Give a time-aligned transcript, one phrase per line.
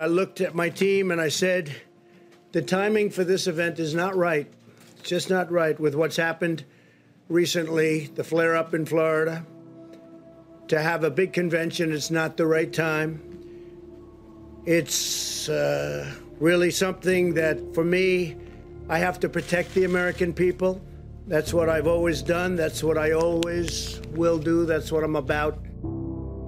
[0.00, 1.74] I looked at my team and I said,
[2.52, 4.46] the timing for this event is not right.
[4.98, 6.64] It's just not right with what's happened
[7.28, 9.44] recently, the flare up in Florida.
[10.68, 13.22] To have a big convention, it's not the right time.
[14.66, 18.36] It's uh, really something that, for me,
[18.88, 20.80] I have to protect the American people.
[21.26, 22.54] That's what I've always done.
[22.54, 24.64] That's what I always will do.
[24.64, 25.58] That's what I'm about.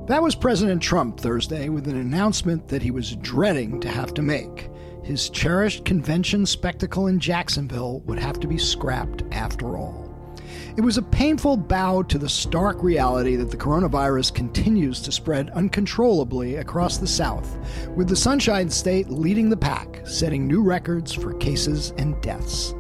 [0.07, 4.23] That was President Trump Thursday with an announcement that he was dreading to have to
[4.23, 4.69] make.
[5.05, 10.11] His cherished convention spectacle in Jacksonville would have to be scrapped after all.
[10.77, 15.51] It was a painful bow to the stark reality that the coronavirus continues to spread
[15.51, 17.57] uncontrollably across the South,
[17.95, 22.75] with the Sunshine State leading the pack, setting new records for cases and deaths.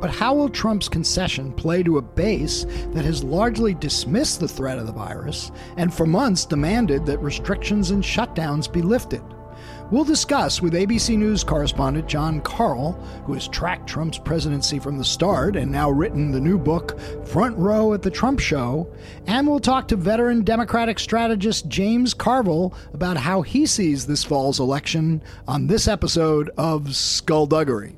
[0.00, 4.78] But how will Trump's concession play to a base that has largely dismissed the threat
[4.78, 9.22] of the virus and for months demanded that restrictions and shutdowns be lifted?
[9.90, 12.92] We'll discuss with ABC News correspondent Jon Karl,
[13.24, 17.56] who has tracked Trump's presidency from the start and now written the new book, Front
[17.56, 18.92] Row at the Trump Show.
[19.26, 24.60] And we'll talk to veteran Democratic strategist James Carville about how he sees this fall's
[24.60, 27.97] election on this episode of Skullduggery.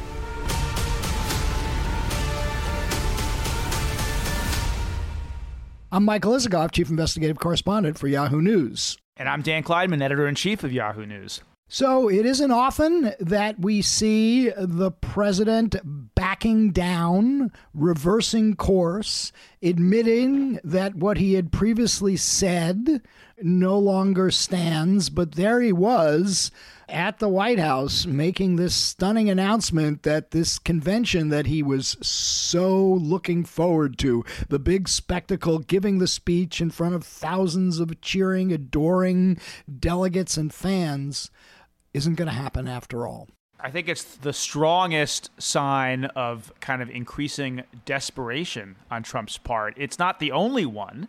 [5.93, 8.97] I'm Michael Isikoff, Chief Investigative Correspondent for Yahoo News.
[9.17, 11.41] And I'm Dan Klaidman, Editor in Chief of Yahoo News.
[11.67, 15.75] So it isn't often that we see the president
[16.15, 23.01] backing down, reversing course, admitting that what he had previously said
[23.41, 25.09] no longer stands.
[25.09, 26.51] But there he was
[26.91, 32.77] at the White House making this stunning announcement that this convention that he was so
[32.83, 38.51] looking forward to, the big spectacle, giving the speech in front of thousands of cheering,
[38.51, 39.39] adoring
[39.79, 41.31] delegates and fans
[41.93, 43.27] isn't going to happen after all.
[43.59, 49.75] I think it's the strongest sign of kind of increasing desperation on Trump's part.
[49.77, 51.07] It's not the only one,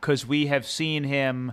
[0.00, 1.52] because we have seen him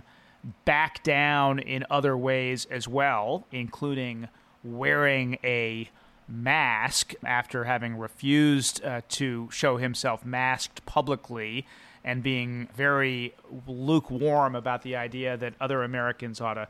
[0.64, 4.28] back down in other ways as well, including
[4.64, 5.90] wearing a
[6.28, 11.66] mask after having refused uh, to show himself masked publicly
[12.04, 13.34] and being very
[13.66, 16.68] lukewarm about the idea that other Americans ought to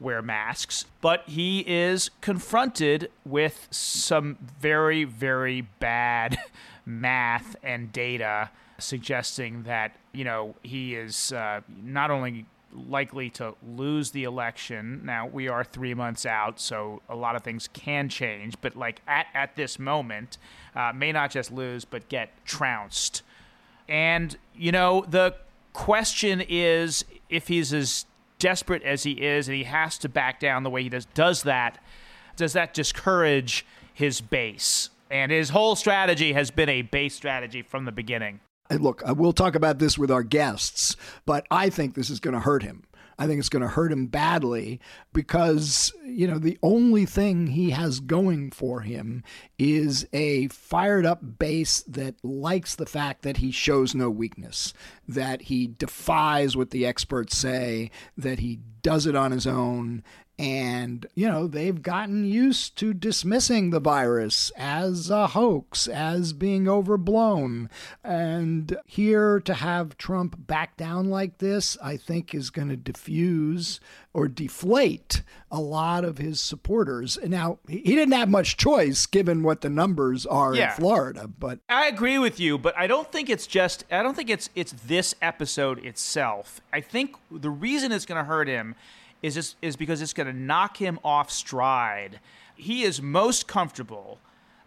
[0.00, 6.38] wear masks, but he is confronted with some very, very bad
[6.86, 14.10] math and data suggesting that, you know, he is uh, not only likely to lose
[14.10, 15.00] the election.
[15.04, 19.00] Now, we are three months out, so a lot of things can change, but like
[19.06, 20.38] at, at this moment,
[20.74, 23.22] uh, may not just lose, but get trounced.
[23.88, 25.34] And, you know, the
[25.72, 28.06] question is if he's as
[28.38, 31.42] desperate as he is and he has to back down the way he does, does
[31.44, 31.82] that,
[32.36, 33.64] does that discourage
[33.94, 34.90] his base?
[35.10, 38.40] And his whole strategy has been a base strategy from the beginning.
[38.70, 42.34] Look, uh, we'll talk about this with our guests, but I think this is going
[42.34, 42.84] to hurt him.
[43.20, 44.80] I think it's going to hurt him badly
[45.12, 49.24] because, you know, the only thing he has going for him
[49.58, 54.72] is a fired up base that likes the fact that he shows no weakness,
[55.08, 60.04] that he defies what the experts say, that he does it on his own,
[60.38, 66.68] and, you know, they've gotten used to dismissing the virus as a hoax, as being
[66.68, 67.68] overblown.
[68.04, 73.80] And here to have Trump back down like this, I think is going to diffuse
[74.14, 77.18] or deflate a lot of his supporters.
[77.24, 80.70] Now, he didn't have much choice given what the numbers are yeah.
[80.70, 84.14] in Florida, but I agree with you, but I don't think it's just I don't
[84.14, 86.60] think it's it's this episode itself.
[86.72, 88.74] I think the reason it's going to hurt him
[89.22, 92.20] is just, is because it's going to knock him off stride.
[92.56, 94.18] He is most comfortable,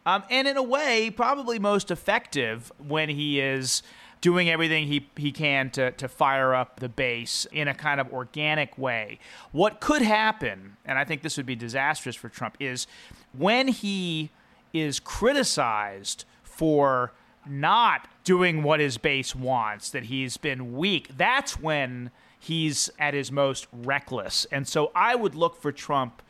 [0.06, 3.84] um, and in a way, probably most effective when he is
[4.22, 8.14] doing everything he, he can to, to fire up the base in a kind of
[8.14, 9.20] organic way.
[9.52, 12.86] What could happen, and I think this would be disastrous for Trump, is
[13.34, 14.30] when he
[14.74, 17.14] is criticized for
[17.48, 23.32] not doing what his base wants, that he's been weak, that's when he's at his
[23.32, 24.46] most reckless.
[24.52, 26.24] And so I would look for Trump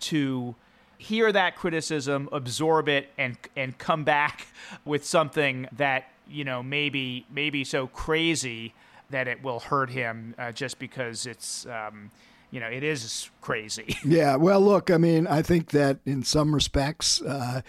[0.00, 0.56] to
[0.96, 4.48] hear that criticism, absorb it, and and come back
[4.84, 8.74] with something that you know maybe maybe so crazy
[9.10, 11.66] that it will hurt him uh, just because it's.
[11.66, 12.10] Um,
[12.50, 13.94] you know, it is crazy.
[14.06, 14.36] Yeah.
[14.36, 17.60] Well, look, I mean, I think that in some respects, uh,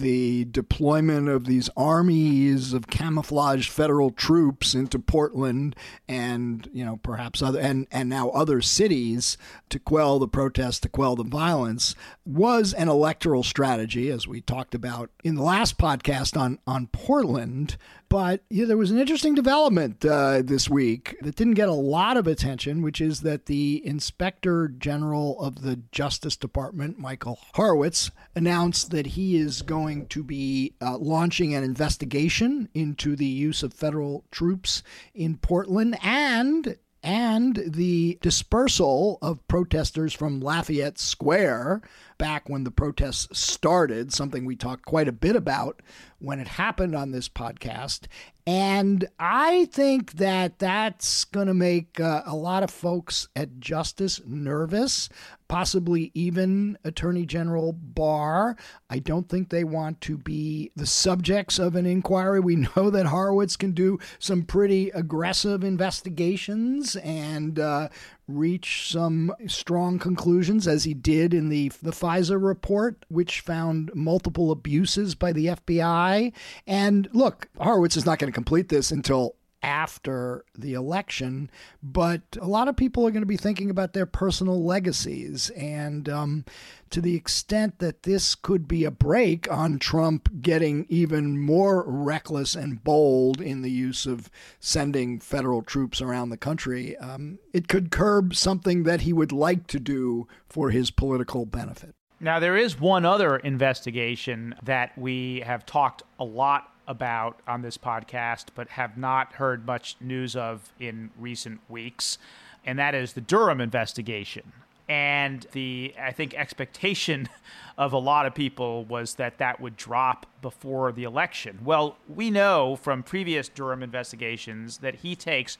[0.00, 5.76] the deployment of these armies of camouflaged federal troops into Portland
[6.08, 9.36] and you know perhaps other and and now other cities
[9.68, 11.94] to quell the protests to quell the violence
[12.24, 17.76] was an electoral strategy as we talked about in the last podcast on on Portland.
[18.08, 22.16] But yeah, there was an interesting development uh, this week that didn't get a lot
[22.16, 28.90] of attention, which is that the Inspector General of the Justice Department, Michael Horowitz, announced
[28.92, 34.24] that he is going to be uh, launching an investigation into the use of federal
[34.30, 34.82] troops
[35.14, 41.82] in Portland and and the dispersal of protesters from Lafayette Square
[42.18, 45.82] back when the protests started, something we talked quite a bit about
[46.18, 48.06] when it happened on this podcast.
[48.46, 54.20] And I think that that's going to make uh, a lot of folks at Justice
[54.24, 55.08] nervous,
[55.48, 58.56] possibly even Attorney General Barr.
[58.88, 62.38] I don't think they want to be the subjects of an inquiry.
[62.38, 67.88] We know that Horowitz can do some pretty aggressive investigations and uh,
[68.28, 74.50] reach some strong conclusions, as he did in the, the FISA report, which found multiple
[74.50, 76.32] abuses by the FBI.
[76.66, 81.50] And look, Horowitz is not going to complete this until after the election,
[81.82, 85.50] but a lot of people are going to be thinking about their personal legacies.
[85.50, 86.44] And um,
[86.90, 92.54] to the extent that this could be a brake on Trump getting even more reckless
[92.54, 94.30] and bold in the use of
[94.60, 99.66] sending federal troops around the country, um, it could curb something that he would like
[99.66, 101.92] to do for his political benefit.
[102.20, 107.78] Now, there is one other investigation that we have talked a lot about on this
[107.78, 112.18] podcast, but have not heard much news of in recent weeks,
[112.64, 114.52] and that is the Durham investigation.
[114.88, 117.28] And the, I think, expectation
[117.78, 121.58] of a lot of people was that that would drop before the election.
[121.64, 125.58] Well, we know from previous Durham investigations that he takes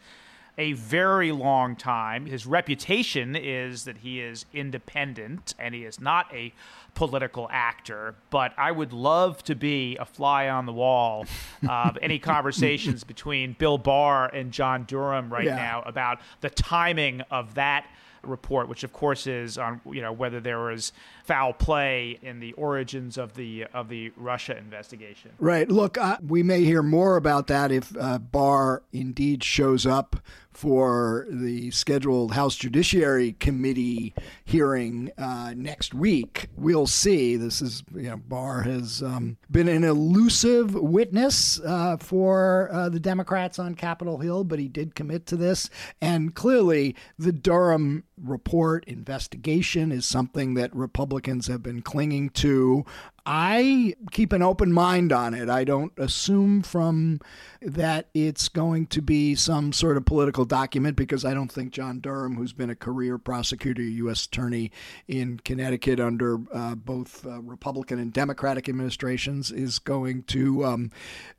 [0.59, 2.27] a very long time.
[2.27, 6.53] His reputation is that he is independent and he is not a
[6.95, 8.15] political actor.
[8.31, 11.27] But I would love to be a fly on the wall
[11.69, 15.57] of any conversations between Bill Barr and John Durham right yeah.
[15.57, 17.87] now about the timing of that
[18.23, 20.93] report, which of course is on you know whether there was
[21.27, 25.33] foul play in the origins of the of the Russia investigation.
[25.39, 25.69] Right.
[25.69, 30.17] Look, uh, we may hear more about that if uh, Barr indeed shows up
[30.57, 34.15] for the scheduled House Judiciary Committee
[34.45, 36.49] hearing uh, next week.
[36.57, 37.37] We'll see.
[37.37, 43.01] This is, you know, Barr has um, been an elusive witness uh, for uh, the
[43.01, 45.69] Democrats on Capitol Hill, but he did commit to this.
[46.01, 51.16] And clearly, the Durham report investigation is something that Republicans
[51.47, 52.85] have been clinging to.
[53.29, 55.49] I keep an open mind on it.
[55.49, 57.21] I don't assume from
[57.61, 61.99] that it's going to be some sort of political document because I don't think John
[61.99, 64.27] Durham, who's been a career prosecutor, U.S.
[64.27, 64.71] attorney
[65.09, 70.93] in Connecticut under uh, both uh, Republican and Democratic administrations, is going to um,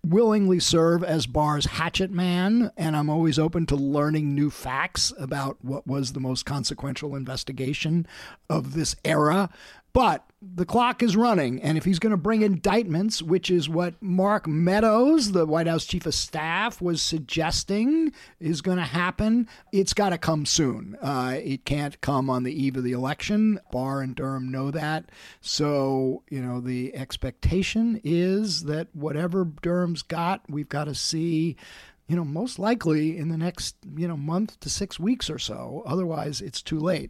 [0.06, 2.70] willingly serve as Barr's hatchet man.
[2.76, 8.06] And I'm always open to learning new facts about what was the most consequential investigation
[8.50, 9.50] of this era.
[9.98, 13.96] But the clock is running, and if he's going to bring indictments, which is what
[14.00, 19.96] Mark Meadows, the White House chief of staff, was suggesting is going to happen, it's
[19.96, 20.96] got to come soon.
[21.02, 23.60] Uh, it can't come on the eve of the election.
[23.72, 25.06] Barr and Durham know that.
[25.42, 31.56] So, you know, the expectation is that whatever Durham's got, we've got to see
[32.08, 35.82] you know, most likely in the next, you know, month to six weeks or so.
[35.88, 37.10] Otherwise, it's too late.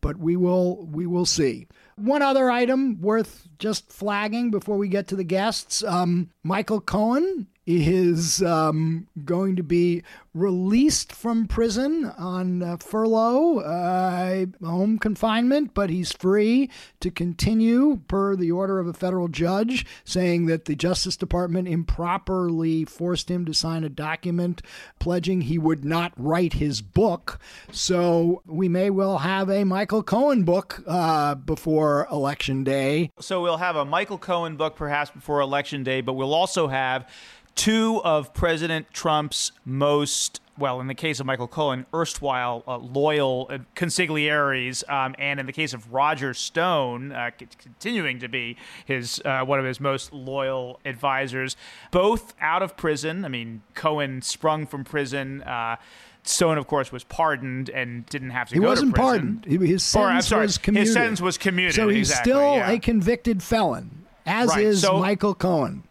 [0.00, 1.68] But we will, we will see.
[1.96, 7.46] One other item worth just flagging before we get to the guests um, Michael Cohen
[7.66, 10.02] is um, going to be
[10.34, 16.68] released from prison on uh, furlough, uh, home confinement, but he's free
[16.98, 22.84] to continue per the order of a federal judge saying that the Justice Department improperly
[22.84, 24.60] forced him to sign a document
[24.98, 27.38] pledging he would not write his book.
[27.70, 33.10] So we may well have a Michael Cohen book uh, before Election Day.
[33.20, 37.08] So we'll have a Michael Cohen book perhaps before Election Day, but we'll also have
[37.54, 43.48] two of President Trump's most well, in the case of Michael Cohen, erstwhile uh, loyal
[43.50, 48.56] uh, consigliaries, um, and in the case of Roger Stone, uh, c- continuing to be
[48.84, 51.56] his uh, one of his most loyal advisors,
[51.90, 53.24] both out of prison.
[53.24, 55.42] I mean, Cohen sprung from prison.
[55.42, 55.76] Uh,
[56.22, 59.42] Stone, of course, was pardoned and didn't have to he go wasn't to prison.
[59.42, 59.44] pardoned.
[59.62, 60.86] He- His Or, sentence sorry, was commuted.
[60.86, 61.74] His sentence was commuted.
[61.74, 62.70] So he's exactly, still yeah.
[62.70, 65.82] a convicted felon, as Right, is so- Michael Cohen.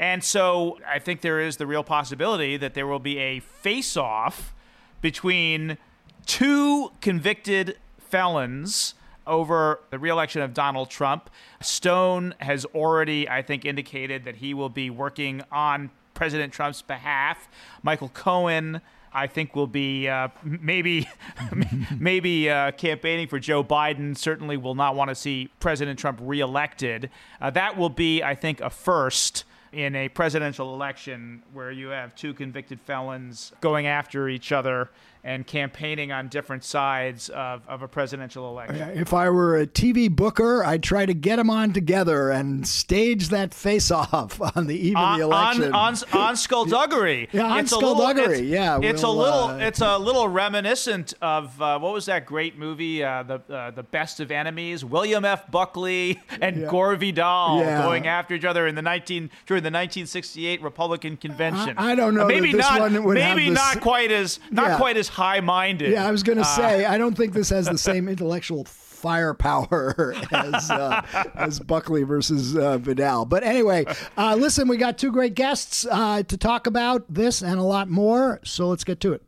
[0.00, 3.98] And so I think there is the real possibility that there will be a face
[3.98, 4.54] off
[5.02, 5.76] between
[6.24, 8.94] two convicted felons
[9.26, 11.28] over the reelection of Donald Trump.
[11.60, 17.48] Stone has already, I think, indicated that he will be working on President Trump's behalf.
[17.82, 18.80] Michael Cohen.
[19.12, 21.08] I think will be uh, maybe
[21.98, 24.16] maybe uh, campaigning for Joe Biden.
[24.16, 27.10] Certainly will not want to see President Trump reelected.
[27.40, 29.42] Uh, that will be, I think, a first
[29.72, 34.90] in a presidential election where you have two convicted felons going after each other
[35.22, 38.90] and campaigning on different sides of, of a presidential election.
[38.98, 43.28] If I were a TV booker, I'd try to get them on together and stage
[43.28, 45.64] that face-off on the eve of the election.
[45.74, 47.28] On, on, on skullduggery.
[47.32, 49.44] Yeah, on It's a little- it's- yeah, It's we'll, a little.
[49.44, 53.70] uh, it's a little reminiscent of uh, what was that great movie, uh, the uh,
[53.70, 54.84] the Best of Enemies?
[54.84, 55.50] William F.
[55.50, 57.82] Buckley and Gore Vidal Yeah.
[57.82, 61.74] going after each other in the nineteen during the 1968 Republican convention.
[61.76, 62.80] I- I don't know Uh, Maybe not.
[62.80, 64.76] one would have maybe not quite as not Yeah.
[64.76, 65.92] quite as high minded.
[65.92, 68.64] yeah, I was going Uh, to say, I don't think this has the same intellectual
[68.64, 71.02] firepower as uh,
[71.34, 73.24] as Buckley versus uh, Vidal.
[73.24, 73.86] But anyway,
[74.16, 77.88] uh, listen, we got two great guests uh, to talk about this and a lot
[77.88, 78.40] more.
[78.44, 79.22] So let's get to it.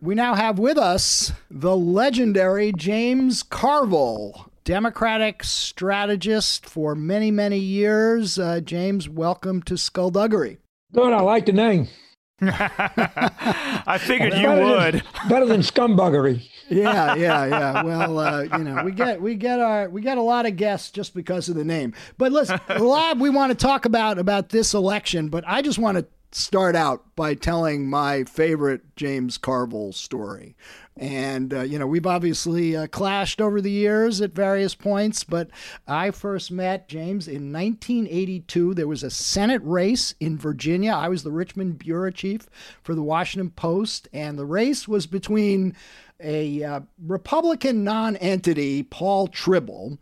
[0.00, 8.36] We now have with us the legendary James Carville, Democratic strategist for many, many years.
[8.36, 10.58] Uh, James, welcome to Skullduggery.
[10.92, 11.86] Good, I like the name.
[12.42, 15.02] I figured you Better than- would.
[15.28, 16.48] better than scumbuggery.
[16.68, 17.82] Yeah, yeah, yeah.
[17.84, 20.90] Well, uh, you know, we get we get our we get a lot of guests
[20.90, 21.94] just because of the name.
[22.18, 25.28] But listen, a lot we want to talk about about this election.
[25.28, 30.56] But I just want to start out by telling my favorite James Carville story.
[30.96, 35.50] And, uh, you know, we've obviously uh, clashed over the years at various points, but
[35.86, 38.72] I first met James in 1982.
[38.72, 40.92] There was a Senate race in Virginia.
[40.92, 42.48] I was the Richmond bureau chief
[42.82, 45.76] for the Washington Post, and the race was between
[46.18, 49.98] a uh, Republican non-entity, Paul Trible,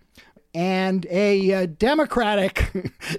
[0.54, 2.70] and a uh, Democratic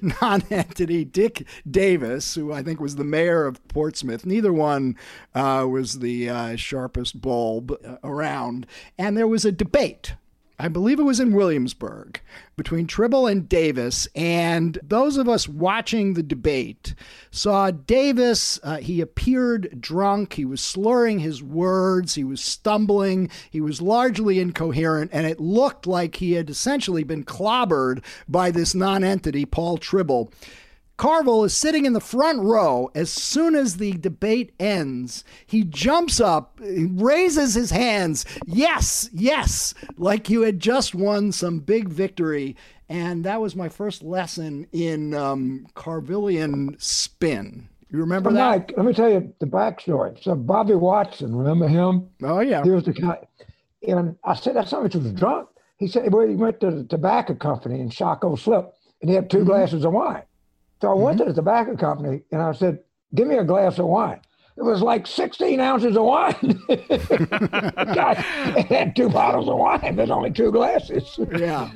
[0.21, 4.25] non-entity, Dick Davis, who I think was the mayor of Portsmouth.
[4.25, 4.95] Neither one
[5.33, 8.65] uh, was the uh, sharpest bulb uh, around,
[8.97, 10.15] and there was a debate.
[10.57, 12.21] I believe it was in Williamsburg
[12.55, 14.07] between Trible and Davis.
[14.15, 16.95] And those of us watching the debate
[17.29, 18.59] saw Davis.
[18.63, 20.33] Uh, he appeared drunk.
[20.33, 22.15] He was slurring his words.
[22.15, 23.29] He was stumbling.
[23.49, 25.11] He was largely incoherent.
[25.13, 30.31] And it looked like he had essentially been clobbered by this nonentity, Paul Trible.
[30.97, 32.89] Carville is sitting in the front row.
[32.95, 38.25] As soon as the debate ends, he jumps up, he raises his hands.
[38.45, 42.55] Yes, yes, like you had just won some big victory.
[42.87, 47.67] And that was my first lesson in um, Carvillian spin.
[47.91, 48.49] You remember But that?
[48.49, 50.21] Mike, let me tell you the backstory.
[50.23, 52.09] So Bobby Watson, remember him?
[52.23, 52.63] Oh, yeah.
[52.63, 53.19] He was the guy.
[53.87, 55.49] And I said, that's somebody who was drunk.
[55.77, 59.29] He said, well, he went to the tobacco company in Shockoe Slip and he had
[59.29, 60.23] 2 glasses of wine.
[60.81, 61.27] So I went mm-hmm.
[61.27, 62.79] to the tobacco company and I said,
[63.13, 64.21] give me a glass of wine.
[64.57, 66.61] It was like 16 ounces of wine.
[66.69, 68.17] God,
[68.57, 69.95] it had two bottles of wine.
[69.97, 71.19] There's only two glasses.
[71.37, 71.69] Yeah.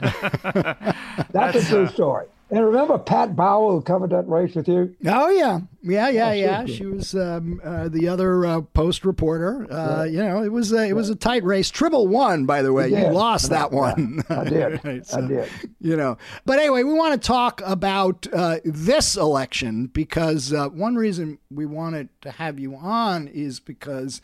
[1.32, 2.28] That's, a true uh, story.
[2.52, 4.96] And remember Pat Bauer who covered that race with you?
[5.06, 6.66] Oh yeah, yeah, yeah, yeah.
[6.66, 6.76] sure.
[6.76, 9.68] She was um, uh, the other uh, post reporter.
[9.72, 11.72] Uh, You know, it was a, it was a tight race.
[11.72, 12.90] Trible won, by the way.
[12.90, 14.24] You lost that one.
[14.30, 14.84] I did.
[14.84, 15.50] Right, I did.
[15.80, 20.96] You know, but anyway, we want to talk about uh, this election because uh, one
[20.96, 24.22] reason we wanted to have you on is because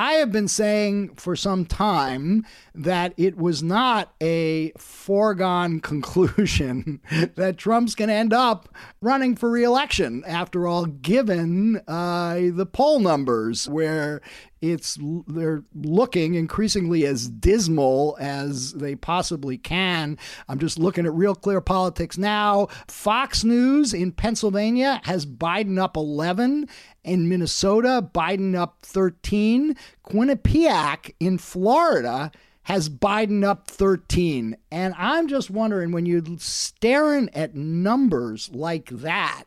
[0.00, 7.00] I have been saying for some time that it was not a foregone conclusion
[7.34, 8.68] that Trump's going to end up
[9.00, 10.22] running for reelection.
[10.24, 14.20] After all, given uh, the poll numbers, where
[14.60, 20.18] it's they're looking increasingly as dismal as they possibly can.
[20.48, 22.66] I'm just looking at Real Clear Politics now.
[22.88, 26.68] Fox News in Pennsylvania has Biden up 11.
[27.04, 29.76] In Minnesota, Biden up 13.
[30.04, 32.30] Quinnipiac in Florida
[32.68, 34.54] has Biden up 13.
[34.70, 39.44] And I'm just wondering when you're staring at numbers like that,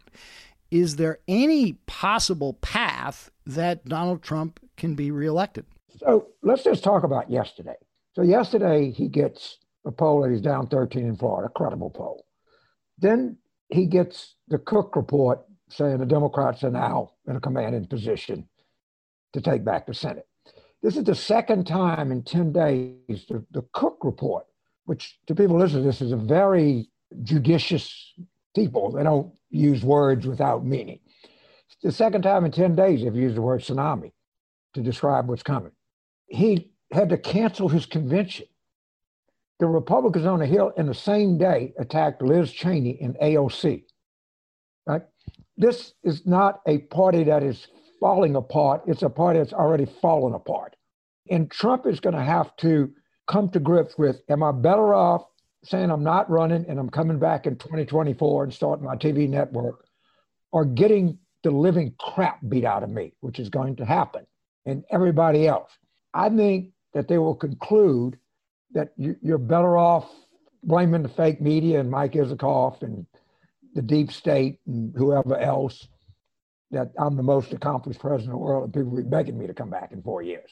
[0.72, 5.66] is there any possible path that Donald Trump can be reelected?
[5.98, 7.76] So let's just talk about yesterday.
[8.14, 12.26] So yesterday he gets a poll that he's down 13 in Florida, credible poll.
[12.98, 13.38] Then
[13.70, 18.48] he gets the Cook report saying the Democrats are now in a commanding position
[19.34, 20.28] to take back the Senate.
[20.82, 24.46] This is the second time in 10 days the, the Cook report,
[24.86, 26.90] which to people listening to this is a very
[27.24, 28.14] judicious
[28.56, 28.92] people.
[28.92, 31.00] They don't use words without meaning.
[31.84, 34.12] The second time in 10 days they've used the word tsunami
[34.74, 35.72] to describe what's coming.
[36.28, 38.46] He had to cancel his convention.
[39.60, 43.84] The Republicans on the Hill in the same day attacked Liz Cheney in AOC.
[44.88, 45.04] Right?
[45.58, 47.68] This is not a party that is
[48.00, 48.82] falling apart.
[48.88, 50.76] It's a party that's already fallen apart.
[51.30, 52.92] And Trump is going to have to
[53.28, 55.26] come to grips with am I better off
[55.64, 59.86] saying I'm not running and I'm coming back in 2024 and starting my TV network
[60.54, 64.26] are getting the living crap beat out of me, which is going to happen,
[64.66, 65.72] and everybody else?
[66.14, 68.18] I think that they will conclude
[68.74, 70.10] that you're better off
[70.64, 73.06] blaming the fake media and Mike Isikoff and
[73.74, 75.88] the deep state and whoever else
[76.72, 79.48] that I'm the most accomplished president in the world, and people will be begging me
[79.48, 80.50] to come back in four years.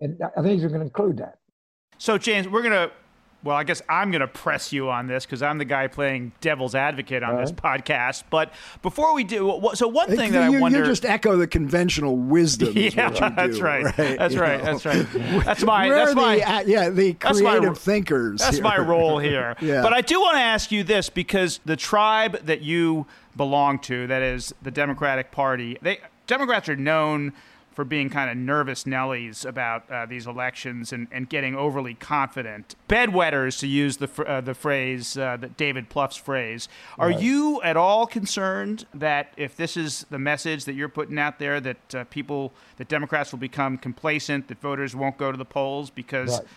[0.00, 1.38] And I think he's going to include that.
[1.98, 2.90] So, James, we're going to,
[3.44, 6.32] well, I guess I'm going to press you on this because I'm the guy playing
[6.40, 8.22] devil's advocate on this podcast.
[8.30, 10.78] But before we do, so one thing that you, I wonder.
[10.78, 12.72] You just echo the conventional wisdom.
[12.76, 13.84] yeah, that's do, right.
[13.84, 14.18] right.
[14.18, 14.58] That's you right.
[14.62, 14.78] Know?
[14.78, 15.06] That's right.
[15.44, 15.88] That's my.
[15.88, 16.36] We're that's my.
[16.66, 18.40] yeah, the creative my, thinkers.
[18.40, 18.64] That's here.
[18.64, 19.56] my role here.
[19.60, 19.82] yeah.
[19.82, 23.06] But I do want to ask you this because the tribe that you
[23.36, 27.32] belong to, that is the Democratic Party, they Democrats are known
[27.72, 32.74] for being kind of nervous Nellies about uh, these elections and, and getting overly confident.
[32.88, 36.68] Bedwetters, to use the, uh, the phrase, uh, that David Plouffe's phrase.
[36.98, 37.20] Are Right.
[37.20, 41.60] you at all concerned that if this is the message that you're putting out there,
[41.60, 45.90] that uh, people, that Democrats will become complacent, that voters won't go to the polls
[45.90, 46.48] because Right.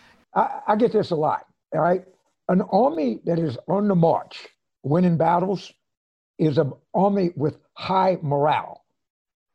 [0.67, 1.45] I, I get this a lot.
[1.73, 2.03] All right.
[2.49, 4.47] An army that is on the march,
[4.83, 5.73] winning battles,
[6.37, 8.84] is an army with high morale.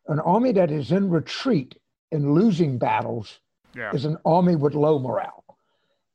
[0.09, 1.77] An army that is in retreat
[2.13, 3.39] and losing battles
[3.75, 3.93] yeah.
[3.93, 5.45] is an army with low morale.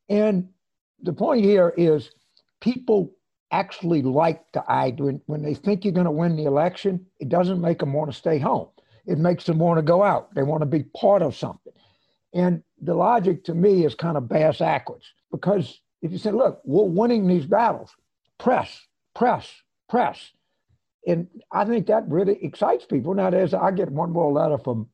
[0.09, 0.49] And
[1.01, 2.11] the point here is
[2.61, 3.11] people
[3.51, 7.29] actually like the idea when, when they think you're going to win the election, it
[7.29, 8.67] doesn't make them want to stay home.
[9.05, 10.33] It makes them want to go out.
[10.33, 11.73] They want to be part of something.
[12.33, 16.61] And the logic to me is kind of bass backwards because if you say, look,
[16.65, 17.95] we're winning these battles,
[18.37, 19.51] press, press,
[19.89, 20.31] press.
[21.07, 23.13] And I think that really excites people.
[23.13, 24.89] Now, there's, I get one more letter from,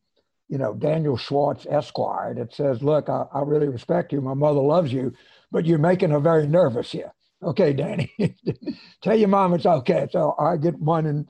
[0.50, 4.22] you know, Daniel Schwartz, Esquire, that says, look, I, I really respect you.
[4.22, 5.14] My mother loves you,
[5.52, 7.14] but you're making her very nervous here.
[7.44, 8.12] Okay, Danny,
[9.02, 10.08] tell your mom it's okay.
[10.12, 11.28] So I get one, and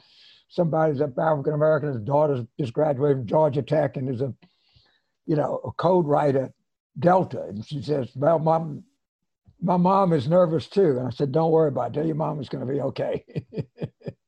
[0.49, 4.33] somebody's African American, his daughter's just graduated from Georgia Tech and is a,
[5.25, 6.51] you know, a code writer
[6.99, 7.43] Delta.
[7.43, 8.83] And she says, well, mom,
[9.61, 10.97] my mom is nervous too.
[10.97, 11.93] And I said, don't worry about it.
[11.93, 13.25] Tell your mom it's going to be okay.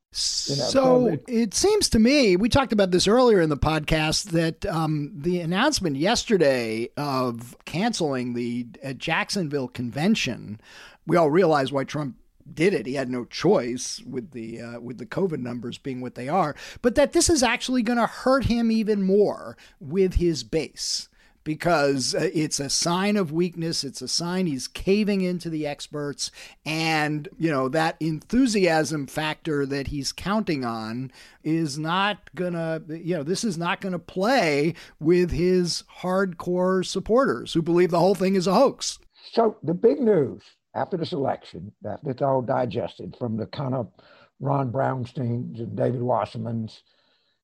[0.48, 1.24] You know, so COVID.
[1.28, 5.40] it seems to me, we talked about this earlier in the podcast, that um, the
[5.40, 10.62] announcement yesterday of canceling the uh, Jacksonville convention,
[11.08, 12.16] we all realize why Trump
[12.54, 12.86] did it.
[12.86, 16.56] He had no choice with the uh, with the COVID numbers being what they are,
[16.82, 21.10] but that this is actually going to hurt him even more with his base
[21.44, 23.84] because uh, it's a sign of weakness.
[23.84, 26.32] It's a sign he's caving into the experts.
[26.66, 31.12] And, you know, that enthusiasm factor that he's counting on
[31.44, 36.86] is not going to, you know, this is not going to play with his hardcore
[36.86, 39.00] supporters who believe the whole thing is a hoax.
[39.32, 40.42] So the big news
[40.76, 43.92] after this election, after it's all digested from the kind of
[44.40, 46.82] Ron Brownsteins and David Wassermans,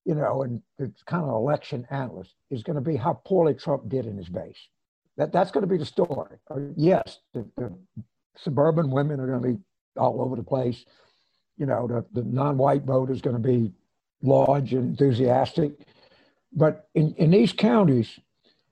[0.05, 3.89] you know, and the kind of election analyst, is going to be how poorly Trump
[3.89, 4.57] did in his base.
[5.17, 6.37] That that's going to be the story.
[6.49, 7.73] Uh, yes, the, the
[8.37, 9.63] suburban women are going to be
[9.97, 10.85] all over the place.
[11.57, 13.73] You know, the, the non-white vote is going to be
[14.21, 15.73] large and enthusiastic.
[16.53, 18.19] But in, in these counties,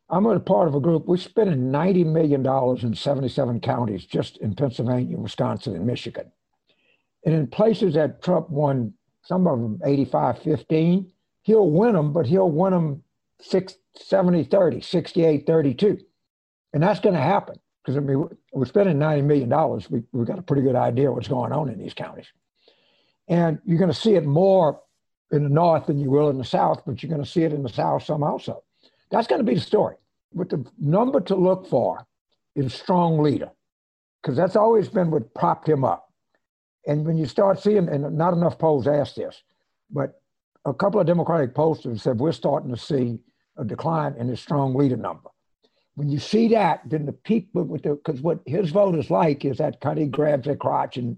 [0.10, 1.06] I'm a part of a group.
[1.06, 2.46] We're spending $90 million
[2.86, 6.32] in 77 counties just in Pennsylvania, Wisconsin, and Michigan.
[7.26, 11.12] And in places that Trump won, some of them 85 15,
[11.48, 13.04] he'll win them, but he'll win them
[13.40, 15.98] 6, 70 30, 68 32.
[16.74, 19.82] And that's going to happen because I mean, we're- spending $90 million.
[19.90, 22.28] We, we've got a pretty good idea what's going on in these counties.
[23.30, 24.82] And you're going to see it more
[25.32, 27.54] in the North than you will in the South, but you're going to see it
[27.54, 28.64] in the South some also.
[29.10, 29.96] That's going to be the story.
[30.34, 32.06] But the number to look for
[32.56, 33.52] is strong leader,
[34.22, 36.12] because that's always been what propped him up.
[36.86, 39.44] And when you start seeing, and not enough polls ask this,
[39.90, 40.22] but
[40.68, 43.20] a couple of Democratic pollsters said we're starting to see
[43.58, 45.30] a decline in his strong leader number.
[45.96, 49.58] When you see that, then the people with the because what his voters like is
[49.58, 51.18] that kind of grabs their crotch and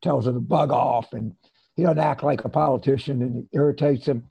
[0.00, 1.34] tells her to bug off, and
[1.74, 4.24] he doesn't act like a politician and it irritates them.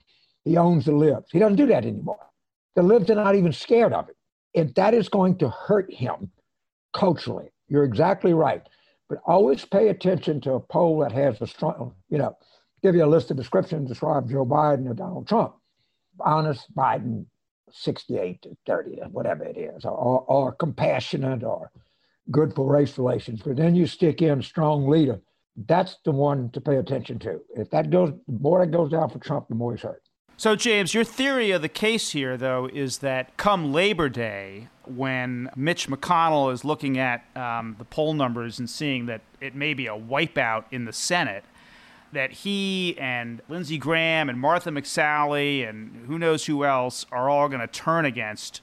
[0.44, 1.30] He owns the libs.
[1.30, 2.26] He doesn't do that anymore.
[2.74, 4.16] The libs are not even scared of it.
[4.54, 6.30] And that is going to hurt him
[6.92, 7.50] culturally.
[7.68, 8.62] You're exactly right.
[9.08, 12.36] But always pay attention to a poll that has a strong, you know,
[12.82, 15.54] give you a list of descriptions, describe Joe Biden or Donald Trump.
[16.20, 17.26] Honest Biden,
[17.70, 21.70] 68 to 30, whatever it is, or, or compassionate or
[22.30, 23.42] good for race relations.
[23.42, 25.20] But then you stick in strong leader.
[25.66, 27.40] That's the one to pay attention to.
[27.56, 30.02] If that goes, the more that goes down for Trump, the more he's hurt.
[30.36, 35.50] So, James, your theory of the case here, though, is that come Labor Day, when
[35.56, 39.88] Mitch McConnell is looking at um, the poll numbers and seeing that it may be
[39.88, 41.44] a wipeout in the Senate,
[42.12, 47.48] that he and Lindsey Graham and Martha McSally and who knows who else are all
[47.48, 48.60] going to turn against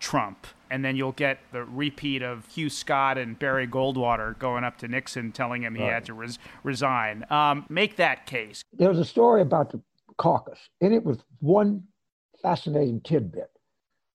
[0.00, 0.46] Trump.
[0.70, 4.88] And then you'll get the repeat of Hugh Scott and Barry Goldwater going up to
[4.88, 5.94] Nixon telling him he right.
[5.94, 7.24] had to res- resign.
[7.30, 8.62] Um, make that case.
[8.72, 9.80] There was a story about the
[10.18, 11.84] caucus, and it was one
[12.42, 13.50] fascinating tidbit.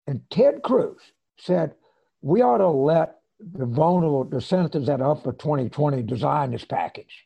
[0.05, 0.99] And Ted Cruz
[1.39, 1.73] said,
[2.21, 6.65] We ought to let the vulnerable, the senators that are up for 2020 design this
[6.65, 7.25] package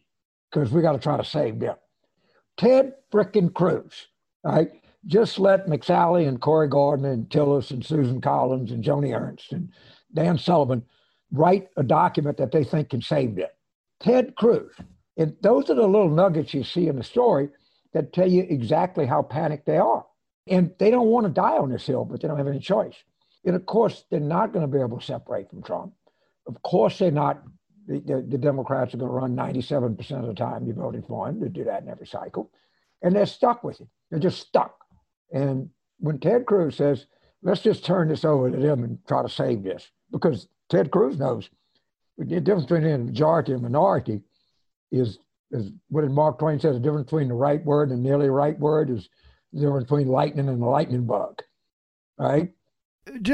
[0.51, 1.75] because we got to try to save them.
[2.57, 4.07] Ted frickin' Cruz,
[4.43, 4.71] right?
[5.05, 9.69] Just let McSally and Cory Gardner and Tillis and Susan Collins and Joni Ernst and
[10.13, 10.83] Dan Sullivan
[11.31, 13.49] write a document that they think can save them.
[13.99, 14.73] Ted Cruz.
[15.17, 17.49] And those are the little nuggets you see in the story
[17.93, 20.05] that tell you exactly how panicked they are.
[20.47, 22.95] And they don't want to die on this hill, but they don't have any choice.
[23.45, 25.93] And of course, they're not going to be able to separate from Trump.
[26.47, 27.43] Of course, they're not
[27.87, 31.27] the, the, the Democrats are going to run 97% of the time you voted for
[31.27, 31.39] him.
[31.39, 32.51] They do that in every cycle.
[33.01, 33.87] And they're stuck with it.
[34.09, 34.75] They're just stuck.
[35.31, 35.69] And
[35.99, 37.05] when Ted Cruz says,
[37.41, 41.17] let's just turn this over to them and try to save this, because Ted Cruz
[41.17, 41.49] knows
[42.17, 44.21] the difference between a majority and minority
[44.91, 45.19] is,
[45.51, 48.89] is what Mark Twain says the difference between the right word and nearly right word
[48.89, 49.07] is
[49.53, 51.41] the difference between lightning and the lightning bug,
[52.17, 52.51] right?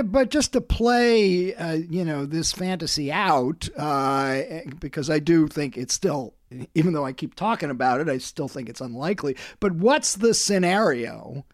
[0.05, 4.41] But just to play, uh, you know, this fantasy out, uh,
[4.79, 6.33] because I do think it's still,
[6.75, 9.35] even though I keep talking about it, I still think it's unlikely.
[9.59, 11.45] But what's the scenario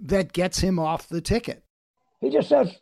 [0.00, 1.64] that gets him off the ticket?
[2.20, 2.76] He just says,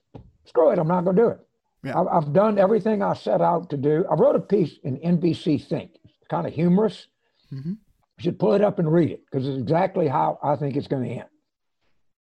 [0.45, 1.41] "Screw it, I'm not going to do it.
[1.83, 2.01] Yeah.
[2.01, 5.93] I've done everything I set out to do." I wrote a piece in NBC Think.
[6.05, 7.07] It's kind of humorous.
[7.53, 7.71] Mm-hmm.
[7.71, 10.89] You should pull it up and read it because it's exactly how I think it's
[10.89, 11.29] going to end.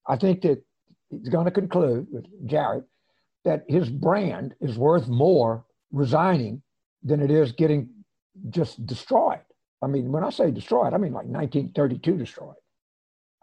[0.08, 0.64] I think that
[1.12, 2.84] he's going to conclude with Jared
[3.44, 6.62] that his brand is worth more resigning
[7.04, 7.90] than it is getting
[8.50, 9.40] just destroyed.
[9.82, 12.56] I mean, when I say destroyed, I mean like 1932 destroyed.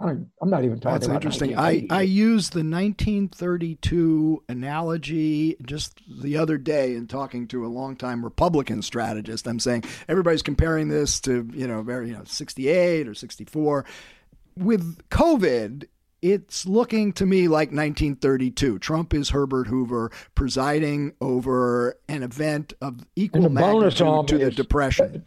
[0.01, 1.01] I am not even talking about.
[1.01, 1.59] That's interesting.
[1.59, 8.25] I, I used the 1932 analogy just the other day in talking to a longtime
[8.25, 9.49] Republican strategist.
[9.49, 13.85] I'm saying everybody's comparing this to, you know, very, you know, 68 or 64.
[14.57, 15.89] With COVID,
[16.23, 18.79] it's looking to me like 1932.
[18.79, 25.25] Trump is Herbert Hoover presiding over an event of equal magnitude to the Depression.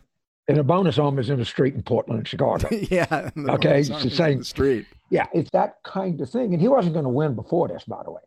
[0.48, 2.68] And a bonus home is in the street in Portland, Chicago.
[2.90, 3.30] yeah.
[3.38, 3.80] Okay.
[3.80, 4.86] It's the same the street.
[5.10, 5.28] Yeah.
[5.34, 6.54] It's that kind of thing.
[6.54, 8.22] And he wasn't going to win before this, by the way.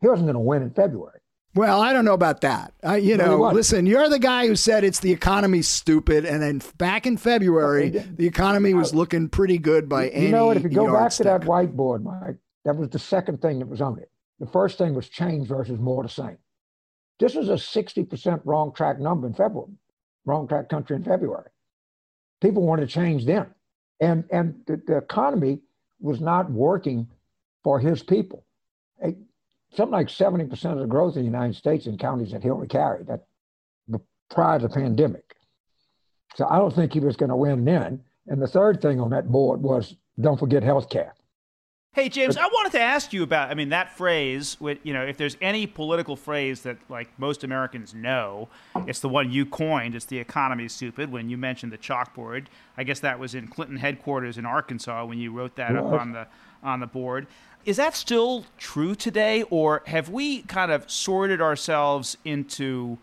[0.00, 1.20] He wasn't going to win in February.
[1.56, 2.74] Well, I don't know about that.
[2.84, 6.60] Uh, you know, listen, you're the guy who said it's the economy's stupid, and then
[6.76, 10.26] back in February, the economy was looking pretty good by you any.
[10.26, 10.58] You know what?
[10.58, 13.80] If you go back to that whiteboard, Mike, that was the second thing that was
[13.80, 14.10] on it.
[14.38, 16.36] The first thing was change versus more the same.
[17.18, 19.72] This was a 60% wrong track number in February,
[20.26, 21.48] wrong track country in February.
[22.42, 23.46] People wanted to change then.
[24.00, 25.60] And, and the, the economy
[26.00, 27.08] was not working
[27.64, 28.44] for his people
[29.74, 33.06] something like 70% of the growth in the United States in counties that Hillary carried
[33.08, 33.26] that
[34.30, 35.36] prior to the pandemic.
[36.34, 38.02] So I don't think he was going to win then.
[38.26, 41.14] And the third thing on that board was don't forget health care.
[41.92, 45.02] Hey James, I wanted to ask you about I mean that phrase with you know
[45.02, 48.50] if there's any political phrase that like most Americans know,
[48.86, 52.48] it's the one you coined, it's the economy stupid when you mentioned the chalkboard.
[52.76, 56.12] I guess that was in Clinton headquarters in Arkansas when you wrote that up on
[56.12, 56.26] the
[56.62, 57.28] on the board.
[57.66, 62.98] Is that still true today, or have we kind of sorted ourselves into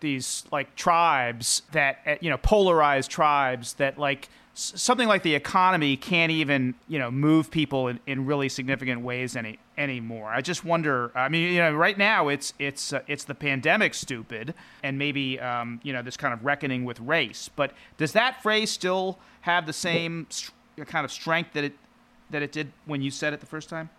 [0.00, 5.98] these like tribes that eh, you know polarized tribes that like something like the economy
[5.98, 10.30] can't even you know move people in, in really significant ways any anymore.
[10.30, 11.12] I just wonder.
[11.14, 15.38] I mean, you know, right now it's it's uh, it's the pandemic, stupid, and maybe
[15.38, 17.50] um, you know this kind of reckoning with race.
[17.54, 20.54] But does that phrase still have the same st-
[20.86, 21.74] kind of strength that it
[22.30, 23.90] that it did when you said it the first time?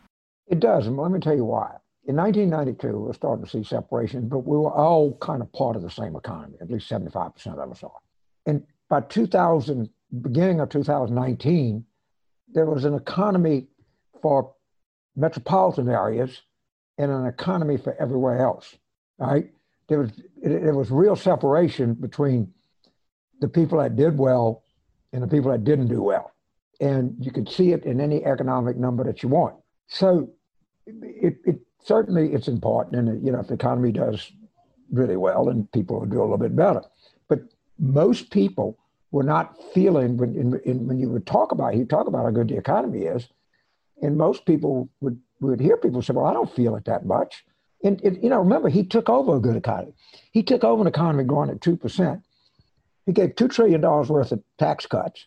[0.48, 1.78] It does, and let me tell you why.
[2.06, 5.84] In 1992, we're starting to see separation, but we were all kind of part of
[5.84, 6.58] the same economy.
[6.60, 7.92] At least 75% of us are.
[8.46, 9.90] And by 2000
[10.22, 11.86] beginning of 2019,
[12.54, 13.68] there was an economy
[14.22, 14.54] for
[15.16, 16.42] metropolitan areas
[16.98, 18.76] and an economy for everywhere else.
[19.18, 19.52] Right?
[19.88, 22.54] There was there was real separation between
[23.42, 24.64] the people that did well
[25.14, 26.32] and the people that didn't do well,
[26.82, 29.56] and you can see it in any economic number that you want.
[29.88, 30.30] So,
[30.88, 34.32] it, it certainly it's important, and you know if the economy does
[34.92, 36.82] really well, and people will do a little bit better.
[37.30, 37.42] But
[37.80, 38.78] most people
[39.12, 42.32] were not feeling when in, in, when you would talk about you talk about how
[42.32, 43.28] good the economy is,
[44.02, 47.46] and most people would would hear people say, "Well, I don't feel it that much."
[47.84, 49.94] And you know, remember he took over a good economy.
[50.32, 52.22] He took over an economy growing at two percent.
[53.06, 55.26] He gave two trillion dollars worth of tax cuts,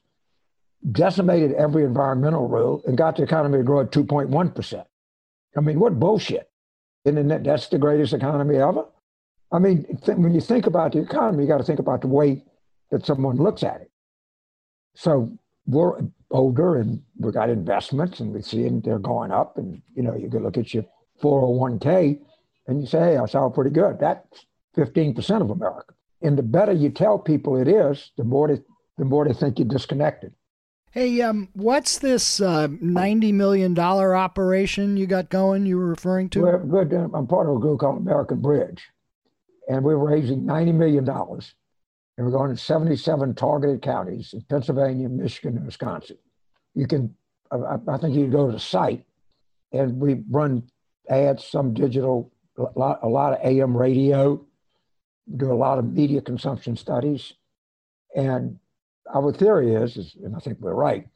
[0.92, 4.86] decimated every environmental rule, and got the economy to grow at two point one percent.
[5.56, 6.50] I mean, what bullshit!
[7.04, 8.86] And that, that's the greatest economy ever.
[9.52, 12.08] I mean, th- when you think about the economy, you got to think about the
[12.08, 12.44] way
[12.90, 13.90] that someone looks at it.
[14.94, 15.30] So
[15.66, 19.56] we're older and we got investments and we see them, they're going up.
[19.58, 20.84] And, you know, you can look at your
[21.22, 22.18] 401k
[22.66, 23.98] and you say, hey, I saw pretty good.
[24.00, 25.94] That's 15% of America.
[26.22, 28.62] And the better you tell people it is, the more they,
[28.98, 30.32] the more they think you're disconnected.
[30.94, 35.66] Hey, um, what's this uh, ninety million dollar operation you got going?
[35.66, 36.46] You were referring to?
[37.14, 38.88] I'm part of a group called American Bridge,
[39.68, 41.54] and we're raising ninety million dollars
[42.16, 46.18] and we're going to 77 targeted counties in Pennsylvania, Michigan, and Wisconsin.
[46.74, 47.14] You can,
[47.50, 49.04] I, I think you go to the site
[49.72, 50.62] and we run
[51.09, 54.44] ads, some digital, a lot, a lot of AM radio,
[55.37, 57.33] do a lot of media consumption studies.
[58.14, 58.59] And
[59.12, 61.06] our theory is, is and I think we're right,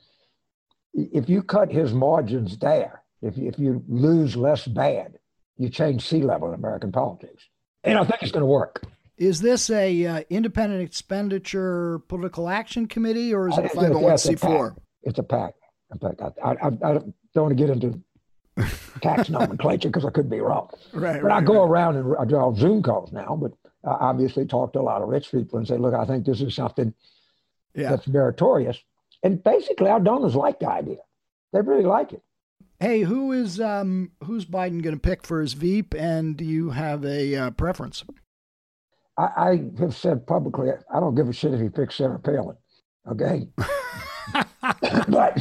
[0.94, 5.18] if you cut his margins there, if you, if you lose less bad,
[5.56, 7.44] you change sea level in American politics.
[7.84, 8.82] And I think it's going to work.
[9.16, 14.76] Is this a uh, independent expenditure political action committee or is it a 501c4?
[15.02, 15.54] It's a PAC.
[15.92, 18.00] In fact, I, I, I don't want to get into
[19.00, 20.68] tax nomenclature because I could be wrong.
[20.92, 21.20] Right.
[21.20, 21.70] But right, I go right.
[21.70, 23.52] around and I do Zoom calls now, but
[23.84, 26.40] I obviously talk to a lot of rich people and say, look, I think this
[26.40, 26.94] is something
[27.78, 27.90] yeah.
[27.90, 28.78] that's meritorious.
[29.22, 30.98] And basically, our donors like the idea.
[31.52, 32.22] They really like it.
[32.80, 36.70] Hey, who is um, who's Biden going to pick for his Veep, and do you
[36.70, 38.04] have a uh, preference?
[39.16, 42.56] I, I, have said publicly, I don't give a shit if he picks Sarah Palin.
[43.10, 43.48] Okay.
[45.08, 45.38] but,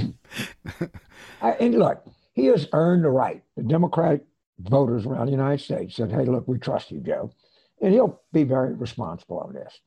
[1.41, 3.43] I, and look, he has earned the right.
[3.55, 4.25] The Democratic
[4.59, 7.31] voters around the United States said, hey, look, we trust you, Joe.
[7.81, 9.79] And he'll be very responsible on this.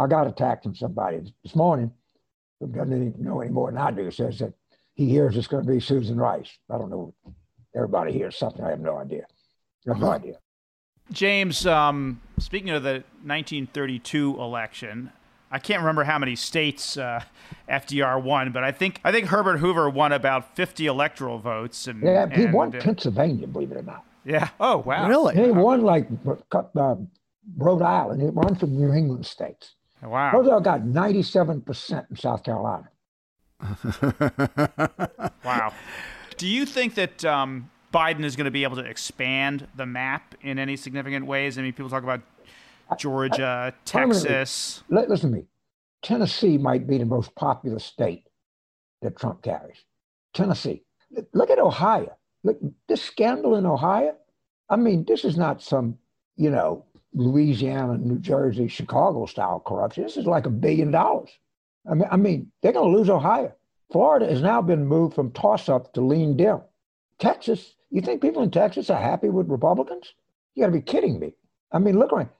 [0.00, 1.92] I got attacked from somebody this morning
[2.58, 4.54] who doesn't even know any more than I do, says that
[4.94, 6.50] he hears it's going to be Susan Rice.
[6.70, 7.14] I don't know.
[7.76, 8.64] Everybody hears something.
[8.64, 9.26] I have no idea.
[9.86, 10.34] I have no idea.
[11.12, 15.12] James, um, speaking of the 1932 election,
[15.50, 17.22] I can't remember how many states uh,
[17.68, 21.86] FDR won, but I think I think Herbert Hoover won about 50 electoral votes.
[21.86, 24.04] And yeah, he and, won uh, Pennsylvania, believe it or not.
[24.24, 24.48] Yeah.
[24.58, 25.08] Oh, wow.
[25.08, 25.34] Really?
[25.34, 26.08] He won like
[26.52, 26.94] uh,
[27.56, 28.22] Rhode Island.
[28.22, 29.74] He won from New England states.
[30.02, 30.32] Wow.
[30.32, 32.88] Roosevelt got 97% in South Carolina.
[35.44, 35.72] wow.
[36.36, 40.34] Do you think that um, Biden is going to be able to expand the map
[40.40, 41.58] in any significant ways?
[41.58, 42.22] I mean, people talk about
[42.98, 44.82] Georgia, Texas.
[44.88, 45.44] Listen to me.
[46.02, 48.26] Tennessee might be the most populous state
[49.02, 49.84] that Trump carries.
[50.32, 50.82] Tennessee.
[51.34, 52.16] Look at Ohio.
[52.42, 52.58] Look,
[52.88, 54.16] this scandal in Ohio.
[54.70, 55.98] I mean, this is not some,
[56.36, 60.04] you know, Louisiana, New Jersey, Chicago style corruption.
[60.04, 61.30] This is like a billion dollars.
[61.90, 63.52] I mean, I mean, they're going to lose Ohio.
[63.90, 66.60] Florida has now been moved from toss up to lean Dem.
[67.18, 70.14] Texas, you think people in Texas are happy with Republicans?
[70.54, 71.34] You got to be kidding me.
[71.72, 72.30] I mean, look around.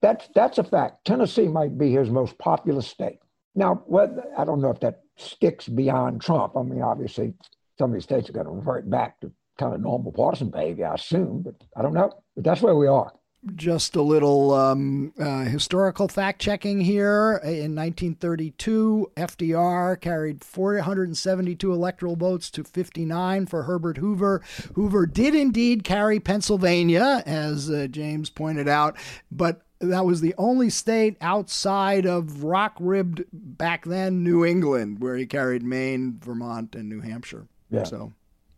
[0.00, 1.04] That's that's a fact.
[1.04, 3.18] Tennessee might be his most populous state.
[3.54, 6.56] Now, what I don't know if that sticks beyond Trump.
[6.56, 7.34] I mean, obviously,
[7.78, 10.86] some of these states are going to revert back to kind of normal partisan behavior,
[10.86, 12.12] I assume, but I don't know.
[12.34, 13.10] But that's where we are
[13.54, 17.40] just a little um, uh, historical fact checking here.
[17.44, 24.42] In 1932, FDR carried 472 electoral votes to 59 for Herbert Hoover.
[24.74, 28.96] Hoover did indeed carry Pennsylvania, as uh, James pointed out,
[29.30, 35.16] but that was the only state outside of rock ribbed back then New England where
[35.16, 37.46] he carried Maine, Vermont, and New Hampshire.
[37.70, 37.84] Yeah.
[37.84, 38.12] So,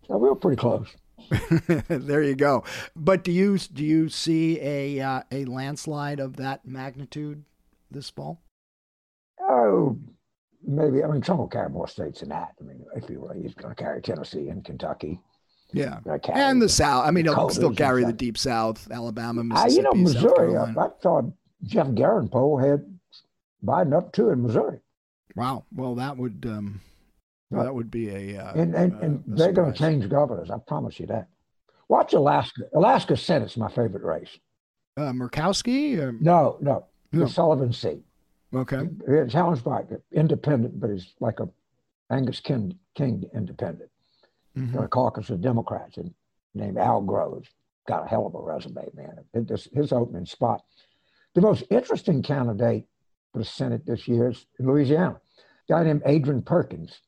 [0.06, 0.88] so we were pretty close.
[1.88, 2.64] there you go.
[2.96, 7.44] But do you do you see a uh, a landslide of that magnitude
[7.90, 8.42] this fall?
[9.40, 9.98] Oh,
[10.66, 11.02] maybe.
[11.02, 12.54] I mean, Trump will carry more states than that.
[12.60, 15.20] I mean, if he were, he's going to carry Tennessee and Kentucky.
[15.72, 16.00] Yeah,
[16.32, 17.06] and the South.
[17.06, 20.56] I mean, he'll still carry the deep South, Alabama, Mississippi, you know, Missouri.
[20.56, 20.70] I.
[20.70, 21.26] I thought
[21.64, 22.86] Geoff Garin poll had
[23.64, 24.80] Biden up two in Missouri,
[25.34, 25.64] Wow.
[25.74, 26.80] Well, that would um,
[27.50, 30.50] that would be a uh, and and, and a they're going to change governors.
[30.50, 31.28] I promise you that.
[31.88, 32.62] Watch Alaska.
[32.74, 34.38] Alaska Senate's my favorite race.
[34.96, 35.98] Uh, Murkowski.
[36.06, 37.20] Um, No, no, No.
[37.20, 38.02] the Sullivan seat.
[38.54, 38.88] okay.
[39.06, 41.48] He's challenged by an independent, but he's like a
[42.10, 43.90] Angus King, King independent.
[44.56, 44.74] Mhm.
[44.74, 46.12] Got a caucus of Democrats and
[46.54, 47.46] named Al Gross.
[47.86, 49.24] Got a hell of a resume, man.
[49.32, 50.62] It- his opening spot.
[51.34, 52.86] The most interesting candidate
[53.32, 55.20] for the Senate this year is in Louisiana.
[55.68, 57.00] A guy named Adrian Perkins.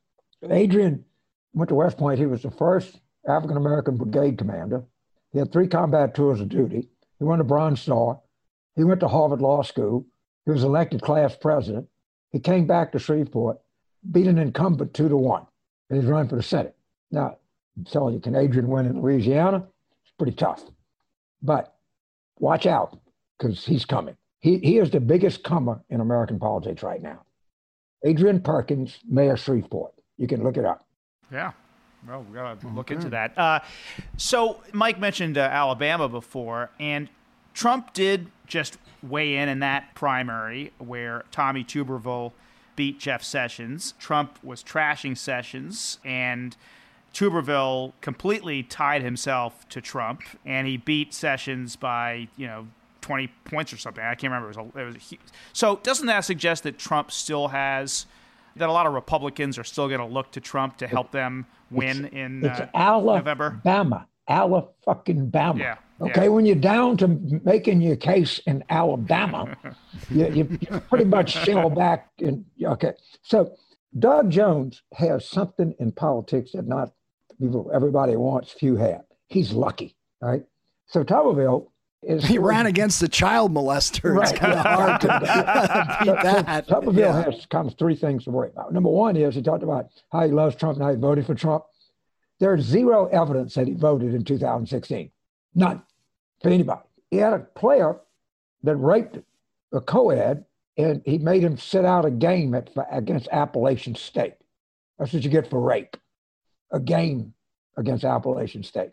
[0.48, 1.05] Adrian
[1.53, 2.18] went to West Point.
[2.18, 4.85] He was the first African American brigade commander.
[5.33, 6.88] He had three combat tours of duty.
[7.18, 8.20] He won a Bronze Star.
[8.76, 10.07] He went to Harvard Law School.
[10.46, 11.87] He was elected class president.
[12.33, 13.59] He came back to Shreveport,
[14.11, 15.46] beat an incumbent two to one,
[15.88, 16.76] and he's running for the Senate.
[17.11, 17.37] Now,
[17.76, 19.66] I'm telling you, can Adrian win in Louisiana?
[20.03, 20.62] It's pretty tough.
[21.42, 21.74] But
[22.38, 22.98] watch out,
[23.38, 24.16] because he's coming.
[24.38, 27.24] He, he is the biggest comer in American politics right now.
[28.05, 29.92] Adrian Perkins, Mayor Shreveport.
[30.20, 30.87] You can look it up.
[31.33, 31.52] Yeah.
[32.06, 33.37] Well, we got to look into that.
[33.38, 33.61] Uh,
[34.18, 37.09] so, Mike mentioned uh, Alabama before, and
[37.54, 42.33] Trump did just weigh in in that primary where Tommy Tuberville
[42.76, 43.94] beat Jeff Sessions.
[43.98, 46.54] Trump was trashing Sessions, and
[47.14, 52.66] Tuberville completely tied himself to Trump, and he beat Sessions by, you know,
[53.00, 54.04] 20 points or something.
[54.04, 54.50] I can't remember.
[54.50, 55.20] It was a, it was a huge,
[55.54, 58.04] so doesn't that suggest that Trump still has
[58.56, 61.46] that a lot of Republicans are still going to look to Trump to help them
[61.70, 63.60] win in It's uh, Alabama.
[63.64, 64.06] November?
[64.28, 65.58] Ala fucking Bama.
[65.58, 66.28] Yeah, Okay, yeah.
[66.28, 67.08] when you're down to
[67.44, 69.56] making your case in Alabama,
[70.10, 72.08] you, you, you pretty much shell back.
[72.18, 73.54] In, okay, so
[73.98, 76.92] Doug Jones has something in politics that not
[77.40, 79.02] people, everybody wants, few have.
[79.26, 80.44] He's lucky, right?
[80.86, 81.66] So Tuberville
[82.02, 84.20] is He ran against the child molester.
[84.22, 86.66] It's kind of hard to beat So- so that.
[86.68, 87.24] Tuberville Yeah.
[87.24, 88.72] has kind of three things to worry about.
[88.72, 91.34] Number one is he talked about how he loves Trump and how he voted for
[91.34, 91.64] Trump.
[92.38, 95.10] There's zero evidence that he voted in 2016.
[95.54, 95.82] None
[96.42, 96.80] for anybody.
[97.10, 98.00] He had a player
[98.62, 99.18] that raped
[99.72, 100.44] a co-ed
[100.78, 104.34] and he made him sit out a game at, against Appalachian State.
[104.98, 105.96] That's what you get for rape,
[106.72, 107.34] a game
[107.76, 108.92] against Appalachian State.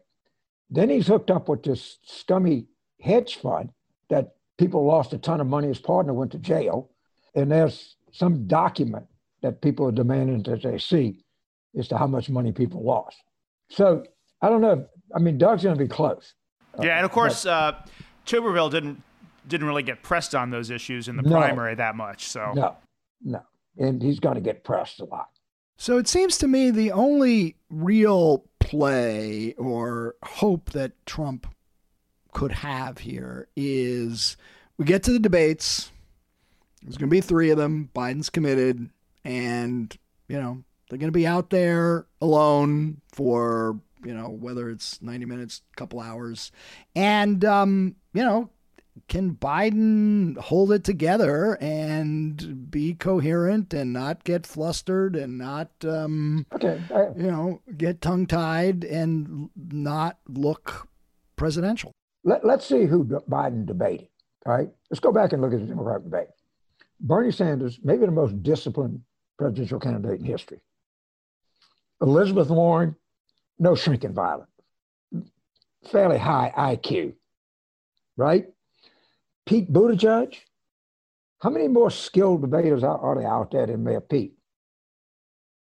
[0.70, 2.66] Then he's hooked up with this scummy
[3.00, 3.70] hedge fund
[4.10, 5.68] that people lost a ton of money.
[5.68, 6.90] His partner went to jail.
[7.36, 9.06] And there's some document
[9.42, 11.24] that people are demanding that they see
[11.78, 13.18] as to how much money people lost.
[13.70, 14.04] So
[14.42, 14.88] I don't know.
[15.16, 16.34] I mean, Doug's going to be close.
[16.82, 17.74] Yeah, and of course, uh,
[18.26, 19.02] Tuberville didn't
[19.48, 21.38] didn't really get pressed on those issues in the No.
[21.38, 22.28] primary that much.
[22.28, 22.76] So No,
[23.24, 23.42] no.
[23.78, 25.30] And he's going to get pressed a lot.
[25.78, 31.48] So it seems to me the only real play or hope that Trump
[32.32, 34.38] could have here is
[34.78, 35.92] we get to the debates.
[36.84, 37.90] There's going to be three of them.
[37.96, 38.90] Biden's committed,
[39.24, 39.96] and
[40.28, 45.26] you know they're going to be out there alone for you know whether it's 90
[45.26, 46.52] minutes, couple hours,
[46.96, 48.50] and um, you know
[49.08, 56.46] can Biden hold it together and be coherent and not get flustered and not, um,
[56.54, 56.82] Okay.
[56.94, 60.88] I, you know, get tongue tied and not look
[61.36, 61.92] presidential?
[62.28, 64.10] Let, let's see who Biden debated.
[64.46, 64.70] All right.
[64.92, 66.28] Let's go back and look at the Democratic debate.
[67.00, 69.02] Bernie Sanders, maybe the most disciplined
[69.38, 70.60] presidential candidate in history.
[72.02, 72.96] Elizabeth Warren,
[73.60, 74.52] no shrinking violence,
[75.90, 77.14] fairly high IQ,
[78.18, 78.48] right?
[79.46, 80.36] Pete Buttigieg,
[81.40, 84.34] how many more skilled debaters are, are there out there than Mayor Pete?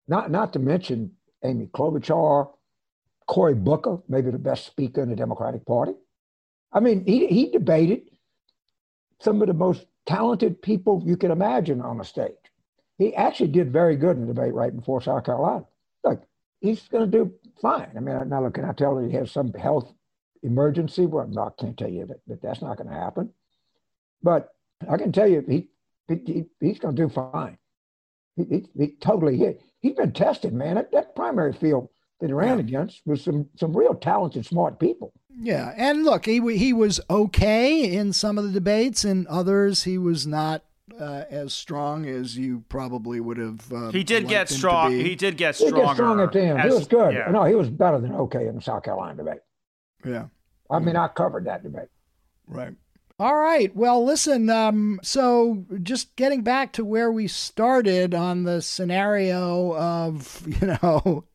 [0.07, 1.11] Not, not to mention
[1.43, 2.49] Amy Klobuchar,
[3.27, 5.93] Cory Booker, maybe the best speaker in the Democratic Party.
[6.73, 8.03] I mean, he, he debated
[9.21, 12.33] some of the most talented people you can imagine on the stage.
[12.97, 15.65] He actually did very good in the debate right before South Carolina.
[16.03, 16.23] Look,
[16.61, 17.91] he's going to do fine.
[17.95, 19.91] I mean, now look, can I tell you he has some health
[20.43, 21.05] emergency?
[21.05, 23.31] Well, no, I can't tell you that, that that's not going to happen.
[24.23, 24.49] But
[24.89, 25.69] I can tell you he,
[26.07, 27.57] he he's going to do fine.
[28.37, 29.61] He, he, he totally hit.
[29.81, 30.75] He's been tested, man.
[30.75, 31.89] That, that primary field
[32.19, 32.63] that he ran yeah.
[32.63, 35.13] against was some some real talented, smart people.
[35.41, 39.97] Yeah, and look, he he was okay in some of the debates, and others he
[39.97, 40.63] was not
[40.99, 43.71] uh, as strong as you probably would have.
[43.71, 44.91] Uh, he did get strong.
[44.91, 45.77] He did get stronger.
[45.77, 46.59] He, get strong at the end.
[46.59, 47.13] As, he was good.
[47.13, 47.31] Yeah.
[47.31, 49.39] No, he was better than okay in the South Carolina debate.
[50.05, 50.25] Yeah.
[50.69, 51.87] I mean, I covered that debate.
[52.47, 52.73] Right.
[53.19, 53.75] All right.
[53.75, 54.49] Well, listen.
[54.49, 61.25] Um, so, just getting back to where we started on the scenario of you know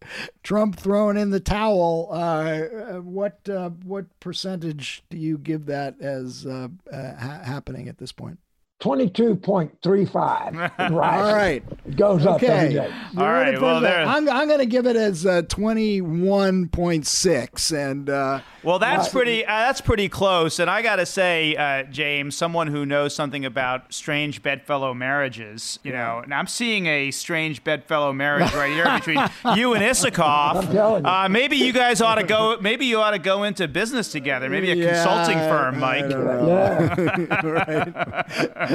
[0.43, 2.09] Trump throwing in the towel.
[2.11, 2.61] Uh,
[3.01, 8.12] what uh, what percentage do you give that as uh, uh ha- happening at this
[8.12, 8.39] point?
[8.85, 10.55] 22.35.
[10.95, 11.18] Right.
[11.18, 11.64] All right.
[11.87, 12.47] It goes up okay.
[12.47, 12.93] every day.
[13.16, 13.59] All right.
[13.61, 14.05] Well, there.
[14.05, 17.76] I'm, I'm going to give it as uh, 21.6.
[17.76, 19.45] And uh, well, that's pretty.
[19.45, 20.59] Uh, that's pretty close.
[20.59, 25.78] And I got to say, uh, James, someone who knows something about strange bedfellow marriages,
[25.82, 29.16] you know, and I'm seeing a strange bedfellow marriage right here between
[29.57, 30.72] you and Isikoff.
[30.72, 30.80] You.
[30.80, 32.57] Uh, maybe you guys ought to go.
[32.61, 34.49] Maybe you ought to go into business together.
[34.49, 36.11] Maybe a yeah, consulting firm, Mike.
[36.11, 37.35] Yeah.
[37.45, 37.95] right.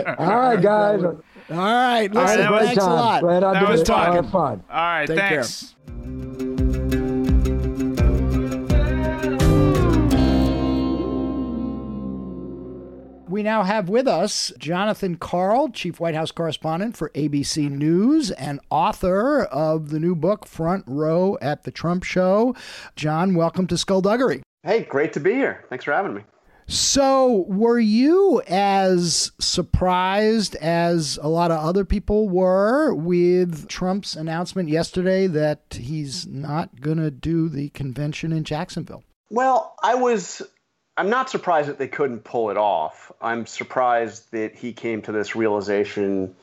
[0.06, 1.04] All right, guys.
[1.04, 1.18] All
[1.50, 2.12] right.
[2.12, 2.92] Listen, All right, thanks time.
[2.92, 3.22] a lot.
[3.22, 3.88] Glad I that did was it.
[3.88, 4.30] fun.
[4.30, 4.64] fun.
[4.70, 5.08] All right.
[5.08, 5.74] Take thanks.
[5.96, 6.70] Care.
[13.28, 18.60] We now have with us Jonathan Karl, Chief White House Correspondent for ABC News and
[18.72, 22.56] author of the new book, Front Row at the Trump Show.
[22.96, 24.42] Jon, welcome to Skullduggery.
[24.64, 25.64] Hey, great to be here.
[25.70, 26.24] Thanks for having me.
[26.72, 34.70] So, were you as surprised as a lot of other people were with Trump's announcement
[34.70, 39.04] yesterday that he's not going to do the convention in Jacksonville?
[39.32, 40.44] Well, I was
[40.96, 43.12] I'm not surprised that they couldn't pull it off.
[43.20, 46.36] I'm surprised that he came to this realization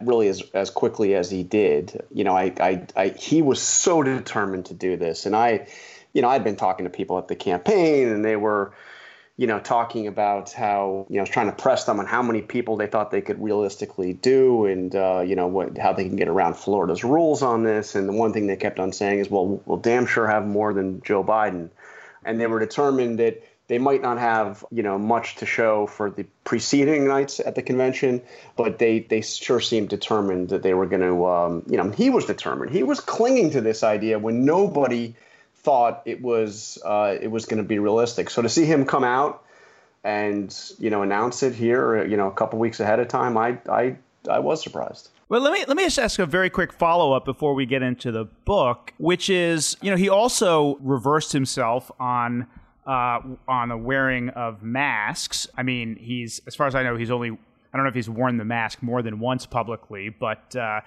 [0.00, 2.04] really as, as quickly as he did.
[2.12, 5.26] You know, I, I, I, he was so determined to do this.
[5.26, 5.66] And I,
[6.12, 8.74] you know, I'd been talking to people at the campaign and they were,
[9.36, 12.76] you know, talking about how, you know, trying to press them on how many people
[12.76, 16.28] they thought they could realistically do and, uh, you know, what, how they can get
[16.28, 17.94] around Florida's rules on this.
[17.94, 20.74] And the one thing they kept on saying is, well, we'll damn sure have more
[20.74, 21.70] than Joe Biden.
[22.24, 26.10] And they were determined that they might not have, you know, much to show for
[26.10, 28.20] the preceding nights at the convention,
[28.54, 32.10] but they they sure seemed determined that they were going to, um, you know, he
[32.10, 32.70] was determined.
[32.70, 35.14] He was clinging to this idea when nobody
[35.62, 38.30] thought it was uh, it was going to be realistic.
[38.30, 39.44] So to see him come out
[40.04, 43.58] and you know announce it here, you know, a couple weeks ahead of time, I
[43.68, 43.96] I
[44.28, 45.10] I was surprised.
[45.28, 47.82] Well, let me let me just ask a very quick follow up before we get
[47.82, 52.46] into the book, which is, you know, he also reversed himself on
[52.86, 55.46] uh, on the wearing of masks.
[55.56, 58.10] I mean, he's as far as I know, he's only I don't know if he's
[58.10, 60.82] worn the mask more than once publicly, but uh,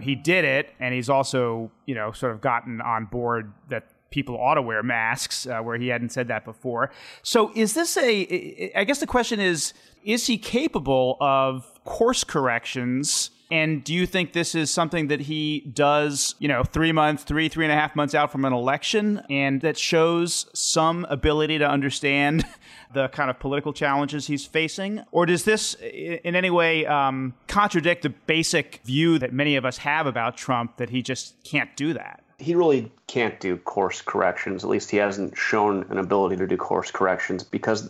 [0.00, 4.38] he did it, and he's also you know sort of gotten on board that people
[4.38, 6.90] ought to wear masks uh, where he hadn't said that before.
[7.22, 8.72] So is this a?
[8.76, 9.72] I guess the question is:
[10.04, 13.30] Is he capable of course corrections?
[13.52, 17.50] And do you think this is something that he does, you know, three months, three,
[17.50, 21.68] three and a half months out from an election, and that shows some ability to
[21.68, 22.46] understand
[22.94, 25.02] the kind of political challenges he's facing?
[25.10, 29.76] Or does this in any way um, contradict the basic view that many of us
[29.76, 32.24] have about Trump that he just can't do that?
[32.42, 34.64] He really can't do course corrections.
[34.64, 37.88] At least he hasn't shown an ability to do course corrections because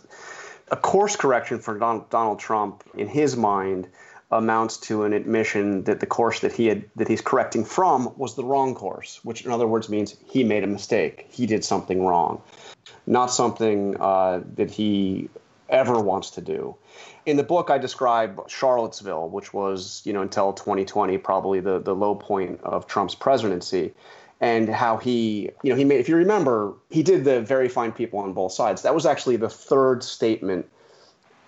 [0.71, 3.87] a course correction for Donald Trump, in his mind,
[4.31, 8.35] amounts to an admission that the course that he had that he's correcting from was
[8.35, 11.27] the wrong course, which in other words means he made a mistake.
[11.29, 12.41] He did something wrong,
[13.05, 15.29] not something uh, that he
[15.69, 16.75] ever wants to do.
[17.25, 21.95] In the book, I describe Charlottesville, which was, you know, until 2020, probably the, the
[21.95, 23.93] low point of Trump's presidency,
[24.43, 27.93] and how he, you know, he made, if you remember, he did the very fine
[27.93, 28.81] people on both sides.
[28.81, 30.65] That was actually the third statement,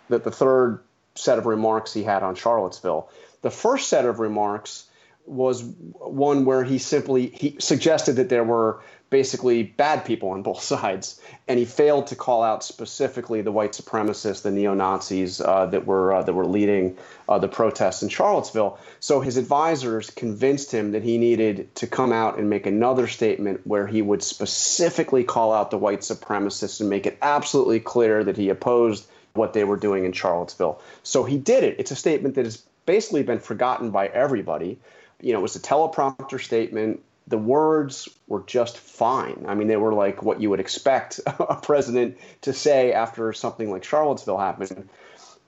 [0.08, 0.80] that the third
[1.14, 3.10] set of remarks he had on Charlottesville.
[3.42, 4.86] The first set of remarks
[5.26, 5.62] was
[5.96, 11.20] one where he simply he suggested that there were basically bad people on both sides,
[11.48, 15.86] and he failed to call out specifically the white supremacists, the neo Nazis uh, that
[15.86, 16.98] were uh, that were leading
[17.30, 18.78] uh, the protests in Charlottesville.
[19.00, 23.62] So his advisors convinced him that he needed to come out and make another statement
[23.66, 28.38] where he would specifically call out the white supremacists and make it absolutely clear that
[28.38, 30.80] he opposed what they were doing in Charlottesville.
[31.04, 31.76] So he did it.
[31.78, 34.80] It's a statement that has basically been forgotten by everybody.
[35.22, 37.02] You know, it was a teleprompter statement.
[37.28, 39.46] The words were just fine.
[39.48, 43.72] I mean, they were like what you would expect a president to say after something
[43.72, 44.90] like Charlottesville happened.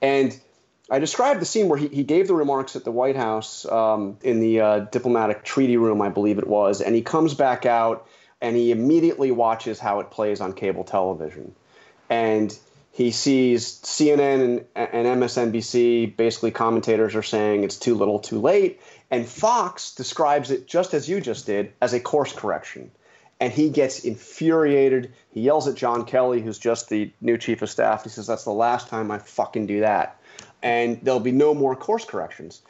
[0.02, 0.38] And
[0.90, 4.16] I described the scene where he, he gave the remarks at the White House um,
[4.22, 8.08] in the uh, diplomatic treaty room, I believe it was, and he comes back out
[8.40, 11.54] and he immediately watches how it plays on cable television.
[12.08, 12.56] And
[12.98, 18.80] he sees CNN and, and MSNBC, basically commentators are saying it's too little, too late.
[19.12, 22.90] And Fox describes it just as you just did as a course correction.
[23.38, 25.12] And he gets infuriated.
[25.30, 28.02] He yells at John Kelly, who's just the new chief of staff.
[28.02, 30.20] He says, That's the last time I fucking do that.
[30.64, 32.62] And there'll be no more course corrections.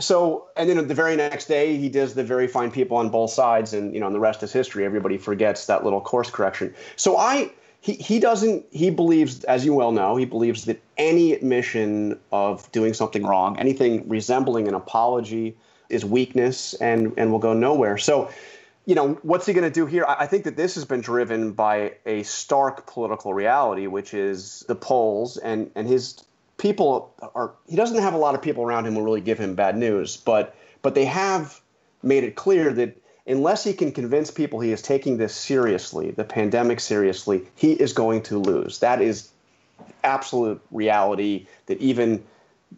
[0.00, 3.32] So, and then the very next day, he does the very fine people on both
[3.32, 4.86] sides, and you know, and the rest is history.
[4.86, 6.74] Everybody forgets that little course correction.
[6.96, 7.52] So, I
[7.84, 12.72] he he doesn't he believes, as you well know, he believes that any admission of
[12.72, 15.54] doing something wrong, anything resembling an apology,
[15.90, 17.98] is weakness and and will go nowhere.
[17.98, 18.30] So,
[18.86, 20.06] you know, what's he going to do here?
[20.08, 24.74] I think that this has been driven by a stark political reality, which is the
[24.74, 26.24] polls and and his
[26.56, 29.54] people are he doesn't have a lot of people around him who really give him
[29.54, 31.60] bad news, but but they have
[32.02, 32.96] made it clear that
[33.26, 37.92] unless he can convince people he is taking this seriously, the pandemic seriously, he is
[37.92, 38.80] going to lose.
[38.80, 39.30] That is
[40.02, 42.24] absolute reality that even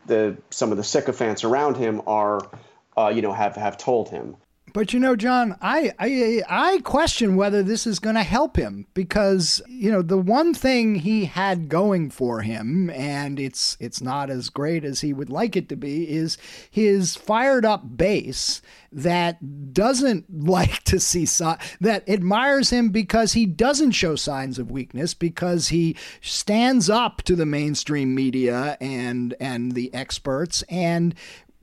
[0.07, 2.41] the some of the sycophants around him are
[2.97, 4.37] uh, you know have have told him.
[4.77, 8.87] But you know, Jon, I I, I question whether this is going to help him
[8.93, 14.29] because you know the one thing he had going for him, and it's it's not
[14.29, 16.37] as great as he would like it to be, is
[16.71, 18.61] his fired up base
[18.93, 21.27] that doesn't like to see
[21.81, 27.35] that admires him because he doesn't show signs of weakness because he stands up to
[27.35, 31.15] the mainstream media and and the experts and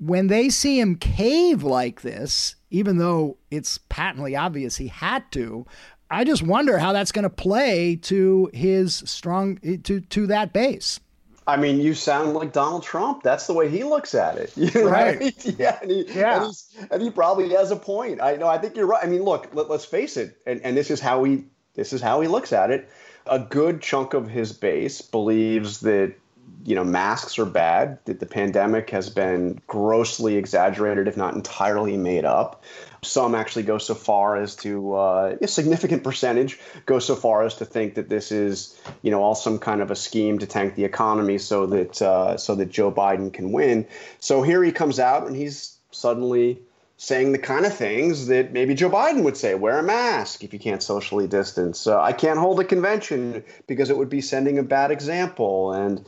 [0.05, 5.65] when they see him cave like this, even though it's patently obvious he had to,
[6.09, 10.99] I just wonder how that's going to play to his strong to to that base.
[11.45, 13.21] I mean, you sound like Donald Trump.
[13.21, 14.53] That's the way he looks at it.
[14.57, 15.33] You know right.
[15.59, 15.79] Yeah.
[15.81, 16.45] And he, yeah.
[16.45, 18.21] And, and, he probably has a point.
[18.21, 18.47] I know.
[18.47, 19.03] I think you're right.
[19.03, 19.49] I mean, look.
[19.53, 20.37] Let, us face it.
[20.45, 22.89] And, and this is how he this is how he looks at it.
[23.25, 26.15] A good chunk of his base believes that
[26.65, 31.97] you know, masks are bad, that the pandemic has been grossly exaggerated, if not entirely
[31.97, 32.63] made up.
[33.01, 37.55] Some actually go so far as to, uh, a significant percentage go so far as
[37.55, 40.75] to think that this is, you know, all some kind of a scheme to tank
[40.75, 43.85] the economy so that uh, so that Joe Biden can win.
[44.19, 46.61] So here he comes out and he's suddenly
[46.97, 50.53] saying the kind of things that maybe Joe Biden would say: wear a mask if
[50.53, 51.87] you can't socially distance.
[51.87, 56.05] Uh, I can't hold a convention because it would be sending a bad example and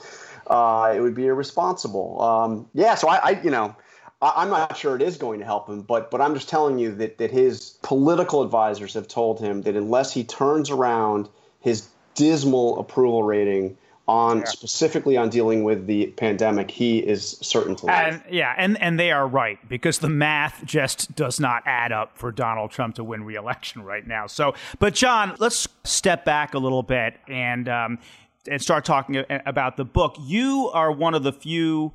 [0.48, 2.22] uh, it would be irresponsible.
[2.22, 3.76] Um, yeah, so I, I you know,
[4.22, 6.80] I, am not sure it is going to help him, but but I'm just telling
[6.80, 11.30] you that that his political advisors have told him that unless he turns around
[11.60, 13.78] his dismal approval rating
[14.08, 14.46] on yeah.
[14.46, 17.96] specifically on dealing with the pandemic, he is certain to lose.
[17.96, 22.18] And yeah, and and they are right because the math just does not add up
[22.18, 24.28] for Donald Trump to win re-election right now.
[24.28, 27.70] So, but Jon, let's step back a little bit and.
[27.70, 28.00] Um,
[28.48, 30.16] and start talking about the book.
[30.20, 31.94] You are one of the few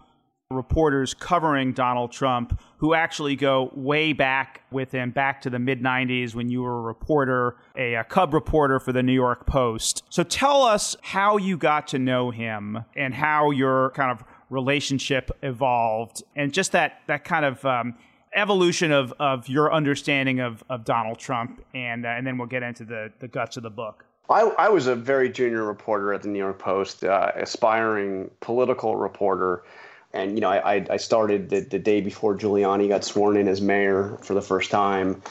[0.51, 5.81] reporters covering Donald Trump who actually go way back with him, back to the mid
[5.81, 10.03] 90s when you were a reporter, a, a, Cub reporter for the New York Post.
[10.11, 15.31] So tell us how you got to know him and how your kind of relationship
[15.45, 17.65] evolved and just that, that kind of.
[17.65, 17.95] Um,
[18.33, 22.63] evolution of, of your understanding of, of Donald Trump, and, uh, and then we'll get
[22.63, 24.05] into the, the guts of the book.
[24.31, 28.95] I, I was a very junior reporter at the New York Post, uh, aspiring political
[28.95, 29.65] reporter.
[30.13, 33.61] And, you know, I, I started the, the day before Giuliani got sworn in as
[33.61, 35.23] mayor for the first time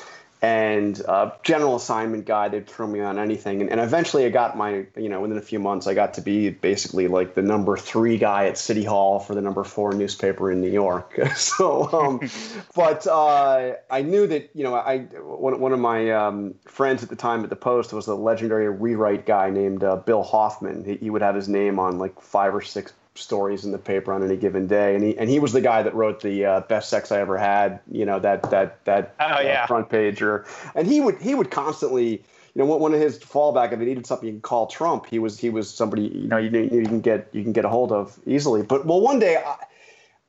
[0.42, 2.48] and uh, general assignment guy.
[2.48, 5.42] They'd throw me on anything, and, and eventually I got my, you know, within a
[5.42, 9.20] few months, I got to be basically like the number three guy at City Hall
[9.20, 11.20] for the number four newspaper in New York.
[11.36, 12.30] so, um,
[12.76, 17.10] but uh, I knew that, you know, I one one of my um, friends at
[17.10, 20.86] the time at the Post was a legendary rewrite guy named uh, Bill Hoffman.
[20.86, 24.14] He, he would have his name on like five or six stories in the paper
[24.14, 26.60] on any given day, and he and he was the guy that wrote the uh,
[26.62, 27.80] best sex I ever had.
[27.92, 29.66] You know that that that oh, uh, yeah.
[29.66, 30.46] front pager,
[30.76, 32.24] and he would he would constantly.
[32.56, 35.20] You know, one of his fallback if he needed something you can call Trump, he
[35.20, 37.92] was he was somebody you know you, you can get you can get a hold
[37.92, 38.64] of easily.
[38.64, 39.56] But well, one day I,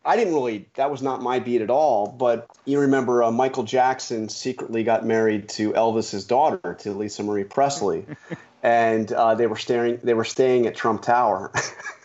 [0.04, 2.06] I didn't really that was not my beat at all.
[2.06, 7.44] But you remember uh, Michael Jackson secretly got married to Elvis's daughter, to Lisa Marie
[7.44, 8.04] Presley,
[8.62, 11.50] and uh, they were staring they were staying at Trump Tower.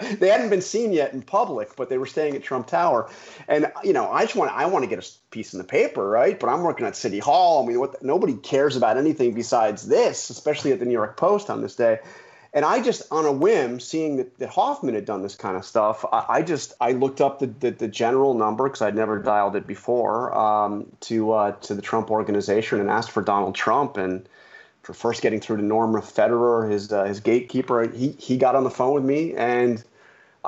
[0.18, 3.10] they hadn't been seen yet in public, but they were staying at Trump Tower.
[3.48, 6.08] And you know, I just want I want to get a piece in the paper,
[6.08, 6.38] right?
[6.38, 7.62] But I'm working at City Hall.
[7.62, 11.50] I mean, what, nobody cares about anything besides this, especially at the New York Post
[11.50, 11.98] on this day.
[12.54, 15.64] And I just, on a whim, seeing that, that Hoffman had done this kind of
[15.64, 19.18] stuff, I, I just I looked up the, the, the general number because I'd never
[19.20, 23.98] dialed it before um, to uh, to the Trump organization and asked for Donald Trump
[23.98, 24.26] and
[24.82, 27.86] for first getting through to Norma Foerderer, his uh, his gatekeeper.
[27.86, 29.84] He he got on the phone with me and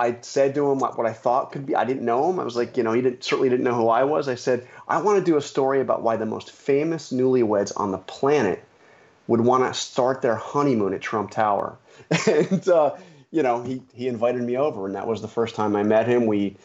[0.01, 1.77] I said to him what, what I thought could be.
[1.77, 2.41] I didn't know him.
[2.41, 4.29] I was like, you know, he didn't, certainly didn't know who I was.
[4.29, 7.91] I said, I want to do a story about why the most famous newlyweds on
[7.91, 8.65] the planet
[9.27, 11.77] would want to start their honeymoon at Trump Tower.
[12.27, 12.97] and, uh,
[13.31, 16.09] you know, he, he invited me over, and that was the first time I met
[16.09, 16.25] him.
[16.25, 16.57] We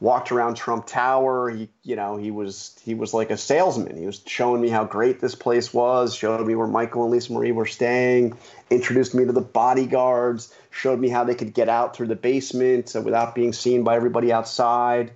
[0.00, 1.50] walked around Trump Tower.
[1.50, 3.96] He, you know, he was he was like a salesman.
[3.96, 7.32] He was showing me how great this place was, showed me where Michael and Lisa
[7.32, 8.36] Marie were staying,
[8.70, 12.94] introduced me to the bodyguards, showed me how they could get out through the basement
[12.94, 15.12] uh, without being seen by everybody outside.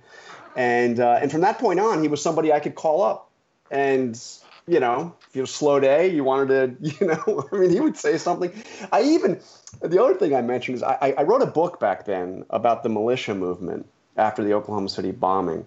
[0.55, 3.29] And uh, and from that point on, he was somebody I could call up.
[3.71, 4.19] And
[4.67, 7.69] you know, if you have a slow day, you wanted to, you know, I mean,
[7.69, 8.51] he would say something.
[8.91, 9.39] I even
[9.81, 12.89] the other thing I mentioned is I, I wrote a book back then about the
[12.89, 13.87] militia movement
[14.17, 15.65] after the Oklahoma City bombing.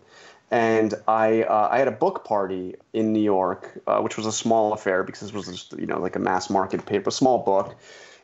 [0.50, 4.32] And I, uh, I had a book party in New York, uh, which was a
[4.32, 7.74] small affair because this was just, you know like a mass market paper, small book.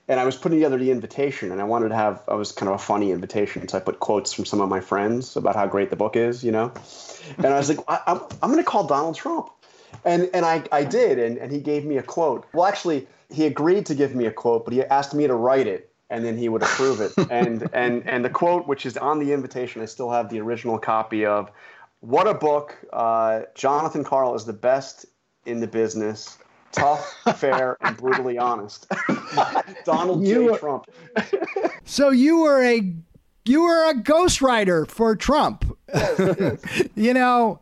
[0.09, 2.68] And I was putting together the invitation, and I wanted to have I was kind
[2.68, 5.66] of a funny invitation, so I put quotes from some of my friends about how
[5.66, 6.73] great the book is, you know.
[7.39, 9.51] And I was like, I, I'm, I'm going to call Donald Trump,
[10.05, 12.47] and and I, I did, and, and he gave me a quote.
[12.53, 15.68] Well, actually, he agreed to give me a quote, but he asked me to write
[15.68, 17.12] it and then he would approve it.
[17.30, 20.78] and and and the quote, which is on the invitation, I still have the original
[20.78, 21.50] copy of.
[22.00, 22.76] What a book!
[22.92, 25.06] Uh, Jonathan Karl is the best
[25.46, 26.36] in the business.
[26.72, 28.86] Tough, fair, and brutally honest.
[29.84, 30.58] Donald you, J.
[30.58, 30.86] Trump.
[31.84, 32.94] so you were a
[33.44, 35.76] you were a ghostwriter for Trump.
[35.94, 36.88] Yes, yes.
[36.94, 37.60] you know,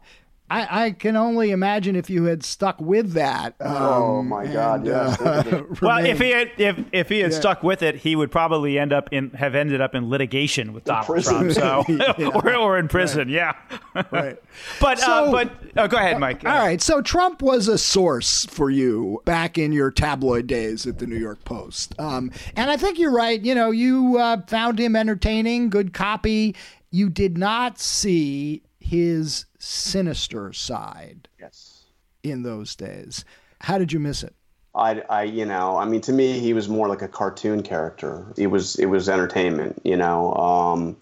[0.50, 3.54] I, I, can only imagine if you had stuck with that.
[3.60, 4.84] Um, oh my God!
[4.84, 5.20] yes.
[5.20, 7.38] Uh, well, if he had if if he had yeah.
[7.38, 10.84] stuck with it, he would probably end up in have ended up in litigation with
[10.84, 11.52] Donald Trump.
[11.52, 12.26] So yeah.
[12.34, 13.54] or, or in prison, right.
[13.94, 14.04] yeah.
[14.10, 14.42] right.
[14.80, 16.44] But uh, so, uh, but oh, go ahead, Mike.
[16.44, 16.82] All right.
[16.82, 21.18] So Trump was a source for you back in your tabloid days at the New
[21.18, 23.40] York Post, um, and I think you're right.
[23.40, 26.56] You know, you uh, found him entertaining, good copy.
[26.90, 31.28] You did not see his sinister side.
[31.38, 31.84] Yes.
[32.22, 33.24] In those days,
[33.60, 34.34] how did you miss it?
[34.74, 38.26] I, I, you know, I mean, to me, he was more like a cartoon character.
[38.36, 40.34] It was, it was entertainment, you know.
[40.34, 40.96] Um,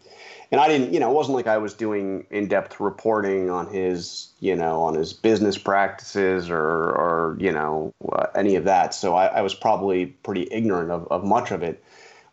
[0.50, 4.28] and I didn't, you know, it wasn't like I was doing in-depth reporting on his,
[4.40, 8.94] you know, on his business practices or, or you know, uh, any of that.
[8.94, 11.84] So I, I was probably pretty ignorant of, of much of it.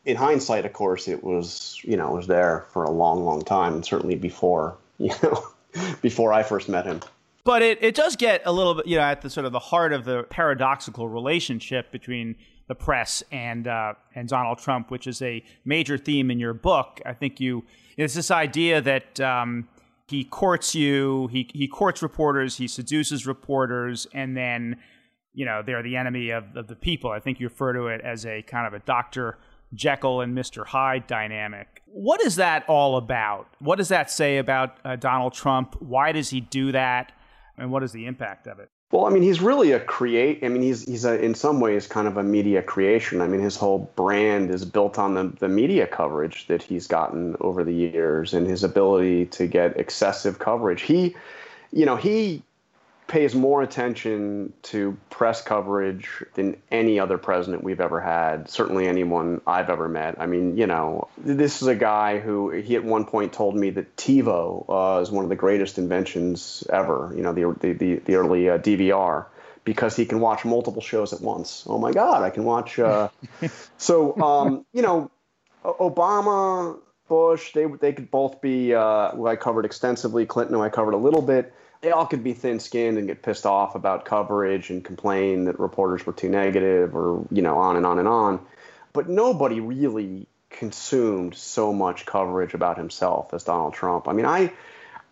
[0.06, 3.42] In hindsight, of course, it was, you know, it was there for a long, long
[3.42, 5.44] time, and certainly before, you know,
[6.02, 7.02] before I first met him.
[7.44, 9.60] But it, it does get a little bit, you know, at the sort of the
[9.60, 12.36] heart of the paradoxical relationship between
[12.68, 17.02] the press and uh, and Donald Trump, which is a major theme in your book.
[17.06, 17.64] I think you
[17.98, 19.68] it's this idea that um,
[20.08, 24.78] he courts you, he he courts reporters, he seduces reporters, and then
[25.34, 27.12] you know they're the enemy of, of the people.
[27.12, 29.38] I think you refer to it as a kind of a Doctor
[29.76, 30.66] Jekyll and Mr.
[30.66, 31.82] Hyde dynamic.
[31.86, 33.48] What is that all about?
[33.60, 35.76] What does that say about uh, Donald Trump?
[35.82, 37.12] Why does he do that?
[37.58, 38.70] And what is the impact of it?
[38.92, 40.44] Well, I mean, he's really a create.
[40.44, 43.20] I mean, he's he's a, in some ways kind of a media creation.
[43.20, 47.36] I mean, his whole brand is built on the the media coverage that he's gotten
[47.42, 50.84] over the years and his ability to get excessive coverage.
[50.84, 51.16] He,
[51.72, 52.44] you know, he
[53.08, 59.42] pays more attention to press coverage than any other president we've ever had, certainly anyone
[59.46, 60.16] I've ever met.
[60.20, 63.70] I mean, you know, this is a guy who he at one point told me
[63.72, 64.66] that TiVo
[64.98, 68.58] uh, is one of the greatest inventions ever, you know, the, the, the early uh,
[68.58, 69.26] DVR.
[69.64, 71.64] Because he can watch multiple shows at once.
[71.66, 72.78] Oh my God, I can watch.
[72.78, 73.10] Uh...
[73.80, 75.10] so, um, you know,
[75.64, 76.78] Obama,
[77.08, 78.76] Bush, they they could both be.
[78.76, 80.28] Uh, who I covered extensively.
[80.28, 81.52] Clinton, who I covered a little bit
[81.86, 85.60] they all could be thin skinned and get pissed off about coverage and complain that
[85.60, 88.44] reporters were too negative or, you know, on and on and on.
[88.92, 94.08] But nobody really consumed so much coverage about himself as Donald Trump.
[94.08, 94.52] I mean, I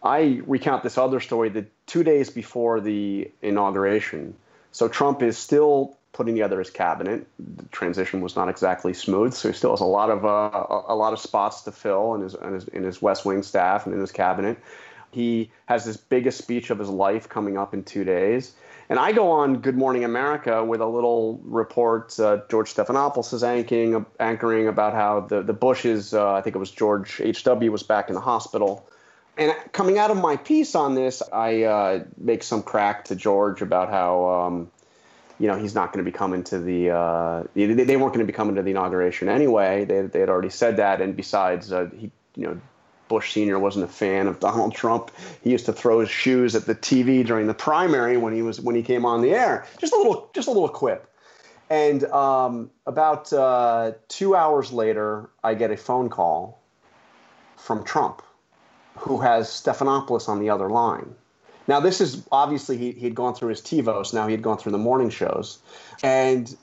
[0.01, 4.33] I recount this other story that two days before the inauguration,
[4.71, 7.27] so Trump is still putting together his cabinet.
[7.37, 10.95] The transition was not exactly smooth, so he still has a lot of uh, a
[10.95, 13.93] lot of spots to fill in his, in his in his West Wing staff and
[13.93, 14.57] in his cabinet.
[15.13, 18.55] He has this biggest speech of his life coming up in two days.
[18.89, 22.19] And I go on Good Morning America with a little report.
[22.19, 26.59] Uh, George Stephanopoulos is anchoring, anchoring about how the, the Bushes, uh, I think it
[26.59, 28.87] was George H.W., was back in the hospital.
[29.37, 33.61] And coming out of my piece on this, I uh, make some crack to George
[33.61, 34.71] about how, um,
[35.39, 38.25] you know, he's not going to be coming to the, uh, they, weren't going to
[38.25, 39.85] be coming to the inauguration anyway.
[39.85, 41.01] They, they had already said that.
[41.01, 42.61] And besides, uh, he, you know,
[43.13, 43.59] Bush Sr.
[43.59, 45.11] wasn't a fan of Donald Trump.
[45.43, 48.59] He used to throw his shoes at the TV during the primary when he was
[48.59, 49.67] when he came on the air.
[49.77, 51.07] Just a little just a little quip.
[51.69, 56.59] And um, about uh, two hours later, I get a phone call
[57.55, 58.23] from Trump,
[58.97, 61.13] who has Stephanopoulos on the other line.
[61.67, 64.11] Now, this is obviously he, he'd gone through his TiVos.
[64.11, 65.59] Now he'd gone through the morning shows.
[66.01, 66.57] And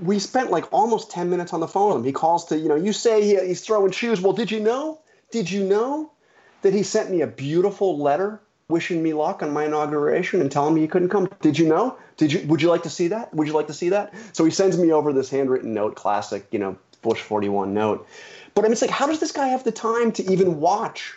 [0.00, 2.04] we spent like almost 10 minutes on the phone with him.
[2.04, 4.20] He calls to, you know, you say he, he's throwing shoes.
[4.20, 4.98] Well, did you know?
[5.30, 6.12] Did you know
[6.62, 10.74] that he sent me a beautiful letter wishing me luck on my inauguration and telling
[10.74, 11.28] me he couldn't come?
[11.40, 11.96] Did you know?
[12.16, 13.32] Did you would you like to see that?
[13.34, 14.14] Would you like to see that?
[14.32, 18.06] So he sends me over this handwritten note, classic, you know, Bush 41 note.
[18.54, 21.14] But I mean, it's like, how does this guy have the time to even watch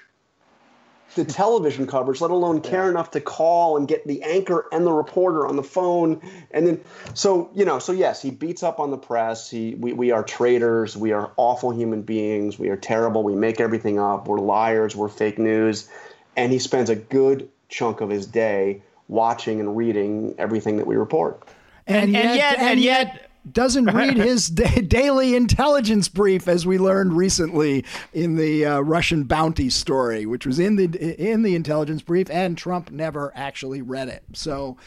[1.15, 2.91] the television coverage, let alone care yeah.
[2.91, 6.21] enough to call and get the anchor and the reporter on the phone.
[6.51, 6.81] And then,
[7.13, 9.49] so, you know, so yes, he beats up on the press.
[9.49, 10.95] He, we, we are traitors.
[10.95, 12.59] We are awful human beings.
[12.59, 13.23] We are terrible.
[13.23, 14.27] We make everything up.
[14.27, 14.95] We're liars.
[14.95, 15.89] We're fake news.
[16.35, 20.95] And he spends a good chunk of his day watching and reading everything that we
[20.95, 21.43] report.
[21.87, 26.65] And, and, yet, and yet, and yet doesn't read his da- daily intelligence brief, as
[26.65, 30.85] we learned recently in the uh, Russian bounty story, which was in the
[31.31, 34.23] in the intelligence brief, and Trump never actually read it.
[34.33, 34.77] So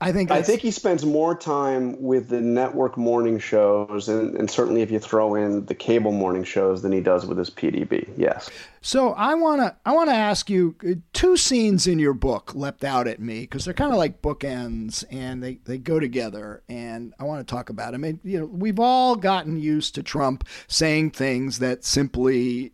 [0.00, 4.48] I think I think he spends more time with the network morning shows, and, and,
[4.48, 8.08] certainly if you throw in the cable morning shows, than he does with his PDB.
[8.16, 8.48] Yes.
[8.80, 13.08] So I wanna I wanna ask you uh, two scenes in your book leapt out
[13.08, 17.24] at me because they're kind of like bookends and they they go together, and I
[17.24, 18.04] want to talk about them.
[18.04, 22.72] I mean, you know, we've all gotten used to Trump saying things that simply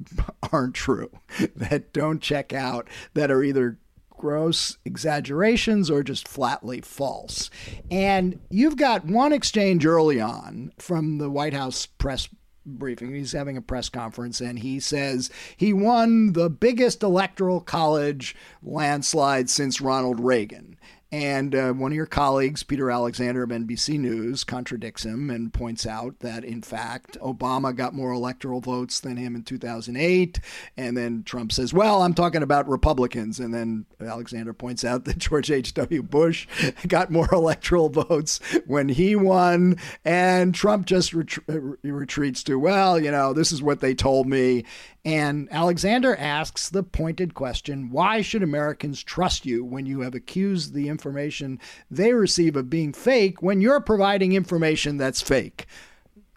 [0.52, 1.10] aren't true,
[1.56, 3.78] that don't check out, that are either
[4.16, 7.50] gross exaggerations or just flatly false.
[7.90, 12.28] And you've got one exchange early on from the White House press
[12.66, 13.14] briefing.
[13.14, 19.48] He's having a press conference and he says he won the biggest electoral college landslide
[19.48, 20.76] since Ronald Reagan.
[21.12, 25.86] And uh, one of your colleagues, Peter Alexander of NBC News, contradicts him and points
[25.86, 30.40] out that, in fact, Obama got more electoral votes than him in 2008.
[30.76, 33.38] And then Trump says, Well, I'm talking about Republicans.
[33.38, 36.02] And then Alexander points out that George H.W.
[36.02, 36.48] Bush
[36.88, 39.76] got more electoral votes when he won.
[40.04, 41.38] And Trump just ret-
[41.82, 44.64] retreats to, Well, you know, this is what they told me.
[45.06, 50.74] And Alexander asks the pointed question why should Americans trust you when you have accused
[50.74, 55.66] the information they receive of being fake when you're providing information that's fake?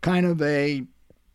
[0.01, 0.83] Kind of a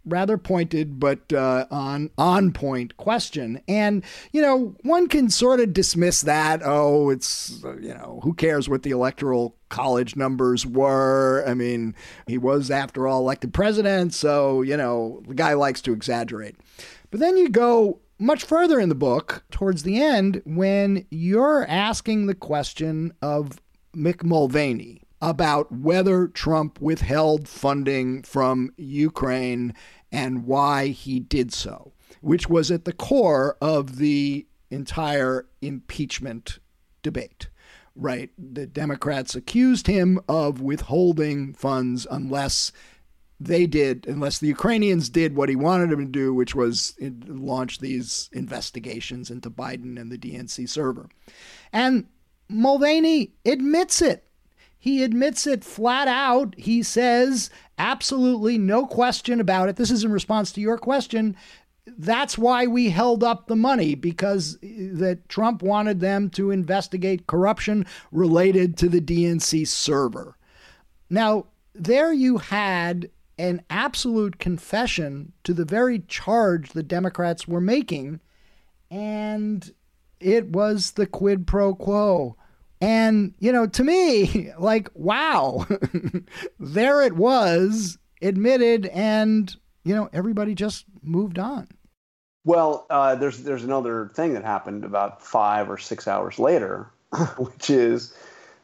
[0.04, 3.60] rather pointed but uh, on on point question.
[3.66, 8.68] And you know one can sort of dismiss that oh it's you know who cares
[8.68, 11.44] what the electoral college numbers were?
[11.46, 11.94] I mean
[12.26, 16.56] he was after all elected president so you know the guy likes to exaggerate.
[17.10, 22.26] But then you go much further in the book towards the end when you're asking
[22.26, 23.60] the question of
[23.94, 29.74] Mick Mulvaney about whether Trump withheld funding from Ukraine
[30.12, 36.58] and why he did so, which was at the core of the entire impeachment
[37.02, 37.48] debate.
[37.96, 38.30] Right.
[38.36, 42.72] The Democrats accused him of withholding funds unless
[43.44, 46.94] they did, unless the Ukrainians did what he wanted them to do, which was
[47.26, 51.08] launch these investigations into Biden and the DNC server.
[51.72, 52.06] And
[52.48, 54.24] Mulvaney admits it.
[54.78, 56.54] He admits it flat out.
[56.58, 59.76] He says, absolutely no question about it.
[59.76, 61.36] This is in response to your question.
[61.86, 67.26] That's why we held up the money because uh, that Trump wanted them to investigate
[67.26, 70.36] corruption related to the DNC server.
[71.10, 78.20] Now, there you had an absolute confession to the very charge the Democrats were making,
[78.90, 79.72] and
[80.20, 82.36] it was the quid pro quo.
[82.80, 85.66] And, you know, to me, like, wow,
[86.58, 89.54] there it was, admitted, and,
[89.84, 91.68] you know, everybody just moved on.
[92.44, 96.90] Well, uh, there's there's another thing that happened about five or six hours later,
[97.38, 98.14] which is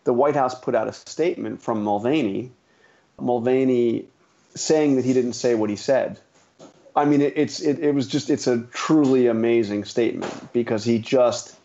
[0.05, 2.53] the White House put out a statement from Mulvaney.
[3.19, 4.07] Mulvaney
[4.55, 6.19] saying that he didn't say what he said.
[6.97, 10.99] I mean, it, it's it, it was just it's a truly amazing statement because he
[10.99, 11.57] just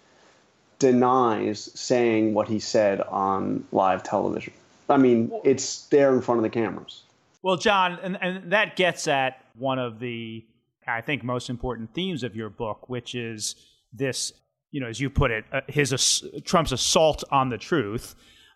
[0.80, 4.54] denies saying what he said on live television.
[4.90, 7.04] I mean, it's there in front of the cameras.
[7.42, 10.44] Well, Jon, and, and that gets at one of the,
[10.88, 13.56] I think, most important themes of your book, which is
[13.94, 14.34] this,
[14.72, 18.16] you know, as you put it, uh, his Trump's assault on the truth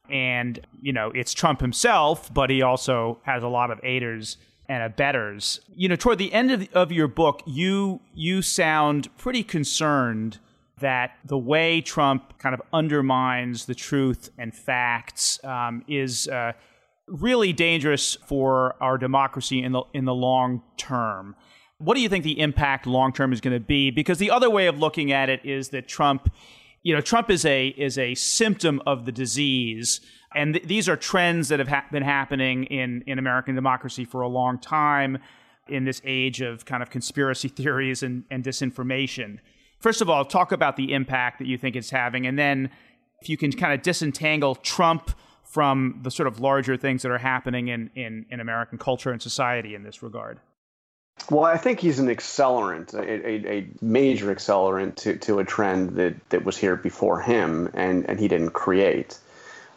[0.09, 4.37] and you know it's Trump himself, but he also has a lot of aiders
[4.67, 5.59] and abettors.
[5.75, 10.39] You know, toward the end of, the, of your book, you you sound pretty concerned
[10.79, 16.53] that the way Trump kind of undermines the truth and facts um, is uh,
[17.07, 21.35] really dangerous for our democracy in the in the long term.
[21.79, 23.89] What do you think the impact long term is going to be?
[23.89, 26.31] Because the other way of looking at it is that Trump,
[26.89, 30.01] you know, Trump is a is a symptom of the disease,
[30.33, 34.21] and th- these are trends that have ha- been happening in in American democracy for
[34.21, 35.19] a long time
[35.67, 39.37] in this age of kind of conspiracy theories and, and disinformation.
[39.77, 42.71] First of all, talk about the impact that you think it's having, and then
[43.21, 45.11] if you can kind of disentangle Trump
[45.43, 49.21] from the sort of larger things that are happening in, in, in American culture and
[49.21, 50.39] society in this regard.
[51.29, 55.91] Well, I think he's an accelerant, a, a, a, major accelerant to, to a trend
[55.91, 59.17] that, that was here before him and, and he didn't create.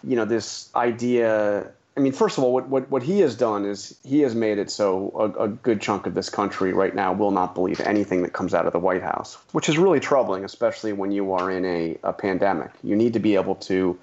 [0.03, 1.71] You know, this idea.
[1.95, 4.59] I mean, first of all, what, what, what he has done is he has made
[4.59, 8.23] it so a, a good chunk of this country right now will not believe anything
[8.23, 11.51] that comes out of the White House, which is really troubling, especially when you are
[11.51, 12.71] in a, a pandemic.
[12.83, 13.99] You need to be able to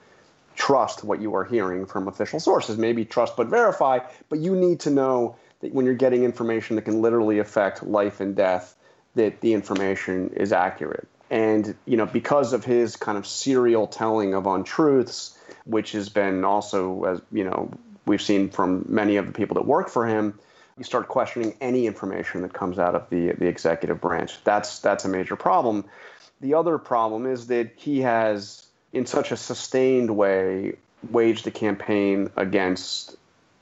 [0.55, 2.77] trust what you are hearing from official sources.
[2.77, 6.83] Maybe trust but verify, but you need to know that when you're getting information that
[6.83, 8.75] can literally affect life and death,
[9.15, 11.07] that the information is accurate.
[11.29, 16.43] And you know, because of his kind of serial telling of untruths, which has been
[16.43, 17.71] also, as you know,
[18.05, 20.39] we've seen from many of the people that work for him,
[20.77, 24.43] you start questioning any information that comes out of the the executive branch.
[24.43, 25.85] That's that's a major problem.
[26.41, 30.77] The other problem is that he has, in such a sustained way,
[31.11, 33.15] waged a campaign against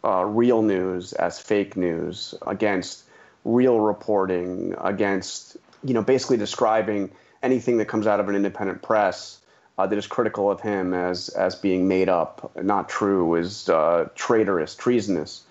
[0.08, 3.04] uh, real news as fake news, against
[3.44, 7.12] real reporting, against you know basically describing
[7.44, 9.40] anything that comes out of an independent press
[9.78, 14.08] uh, that is critical of him as as being made up, not true, is uh,
[14.16, 15.44] traitorous, treasonous.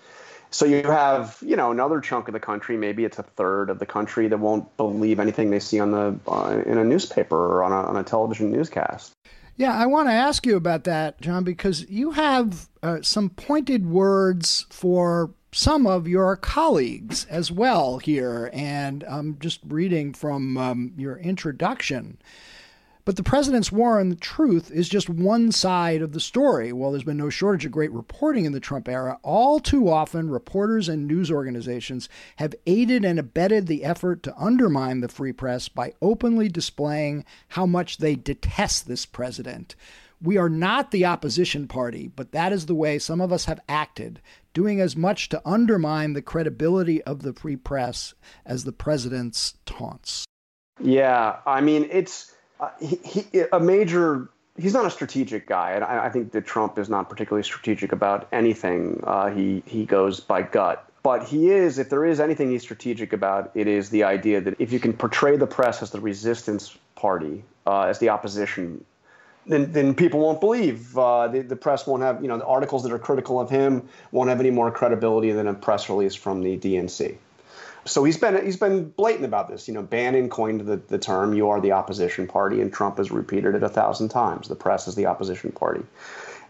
[0.49, 3.79] So you have you know another chunk of the country, maybe it's a third of
[3.79, 7.63] the country that won't believe anything they see on the uh, in a newspaper or
[7.63, 9.13] on a, on a television newscast.
[9.57, 13.89] Yeah, I want to ask you about that, Jon, because you have uh, some pointed
[13.89, 18.51] words for some of your colleagues as well here.
[18.53, 22.19] And I'm just reading from um, your introduction.
[23.07, 26.73] But the president's war on the truth is just one side of the story.
[26.73, 30.29] While there's been no shortage of great reporting in the Trump era, all too often
[30.29, 35.69] reporters and news organizations have aided and abetted the effort to undermine the free press
[35.69, 39.77] by openly displaying how much they detest this president.
[40.21, 43.61] We are not the opposition party, but that is the way some of us have
[43.69, 44.19] acted,
[44.53, 50.25] doing as much to undermine the credibility of the free press as the president's taunts.
[50.81, 54.29] Yeah, I mean, it's uh, he, he, a major.
[54.59, 57.91] He's not a strategic guy, and I, I, think that Trump is not particularly strategic
[57.91, 59.03] about anything.
[59.03, 60.83] Uh, he he goes by gut.
[61.03, 64.59] But he is, if there is anything he's strategic about, it is the idea that
[64.59, 68.83] if you can portray the press as the resistance party, uh, as the opposition,
[69.45, 70.97] then, then people won't believe.
[70.97, 73.87] Uh, the, the press won't have, you know, the articles that are critical of him
[74.11, 77.17] won't have any more credibility than a press release from the DNC
[77.87, 79.67] so he's been he's been blatant about this.
[79.67, 83.11] You know, Bannon coined the, the term "you are the opposition party," and Trump has
[83.11, 84.47] repeated it a thousand times.
[84.47, 85.83] The press is the opposition party,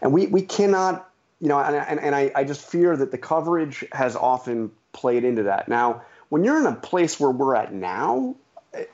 [0.02, 1.10] and we we cannot,
[1.40, 5.24] you know, and and, and I, I just fear that the coverage has often played
[5.24, 5.68] into that.
[5.68, 8.34] Now, when you're in a place where we're at now,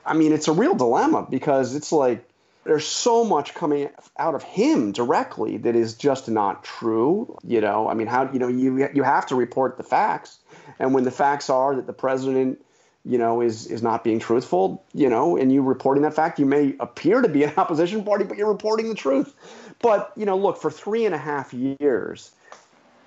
[0.05, 2.27] I mean, it's a real dilemma because it's like
[2.65, 7.37] there's so much coming out of him directly that is just not true.
[7.43, 10.39] You know, I mean, how you know you you have to report the facts,
[10.79, 12.59] and when the facts are that the president,
[13.05, 16.45] you know, is is not being truthful, you know, and you reporting that fact, you
[16.45, 19.33] may appear to be an opposition party, but you're reporting the truth.
[19.79, 22.31] But you know, look, for three and a half years,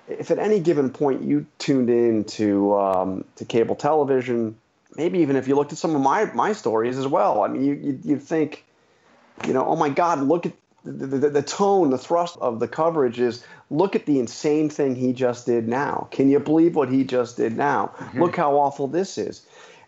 [0.07, 4.55] if at any given point you tuned in to um, to cable television,
[4.95, 7.65] maybe even if you looked at some of my my stories as well, I mean,
[7.65, 8.63] you you you'd think
[9.47, 12.67] you know, oh my God, look at the, the, the, tone, the thrust of the
[12.67, 16.07] coverage is look at the insane thing he just did now.
[16.11, 17.93] Can you believe what he just did now?
[17.97, 18.21] Mm-hmm.
[18.21, 19.45] Look how awful this is.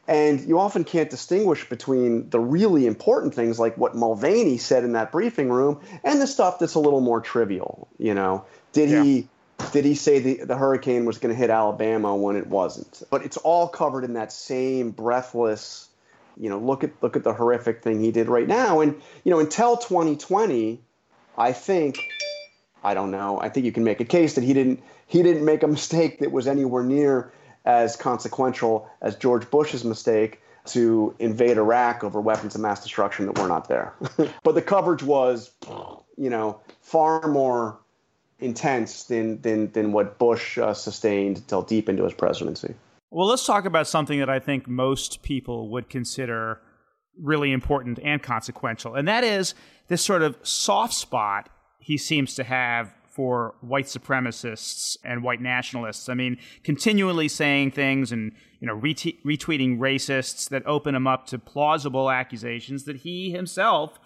[0.08, 4.94] And you often can't distinguish between the really important things like what Mulvaney said in
[4.94, 7.88] that briefing room and the stuff that's a little more trivial.
[7.98, 8.44] You know,
[8.74, 9.04] did yeah.
[9.04, 9.28] he
[9.72, 13.04] did he say the, the hurricane was going to hit Alabama when it wasn't?
[13.10, 15.88] But it's all covered in that same breathless
[16.38, 18.80] you know, look at look at the horrific thing he did right now.
[18.82, 20.82] And you know, until 2020,
[21.38, 22.00] I think
[22.84, 23.40] I don't know.
[23.40, 26.20] I think you can make a case that he didn't he didn't make a mistake
[26.20, 27.32] that was anywhere near
[27.66, 33.38] as consequential as George Bush's mistake to invade Iraq over weapons of mass destruction that
[33.38, 33.94] were not there.
[34.44, 35.52] but the coverage was,
[36.18, 37.80] you know, far more
[38.40, 42.74] intense than than than what Bush uh, sustained until deep into his presidency.
[43.14, 46.62] Well, let's talk about something that I think most people would consider
[47.22, 49.54] really important and consequential, and that is
[49.90, 51.50] this sort of soft spot
[51.80, 56.08] he seems to have for white supremacists and white nationalists.
[56.08, 58.32] I mean, continually saying things and
[58.62, 64.00] you know retweeting racists that open him up to plausible accusations that he himself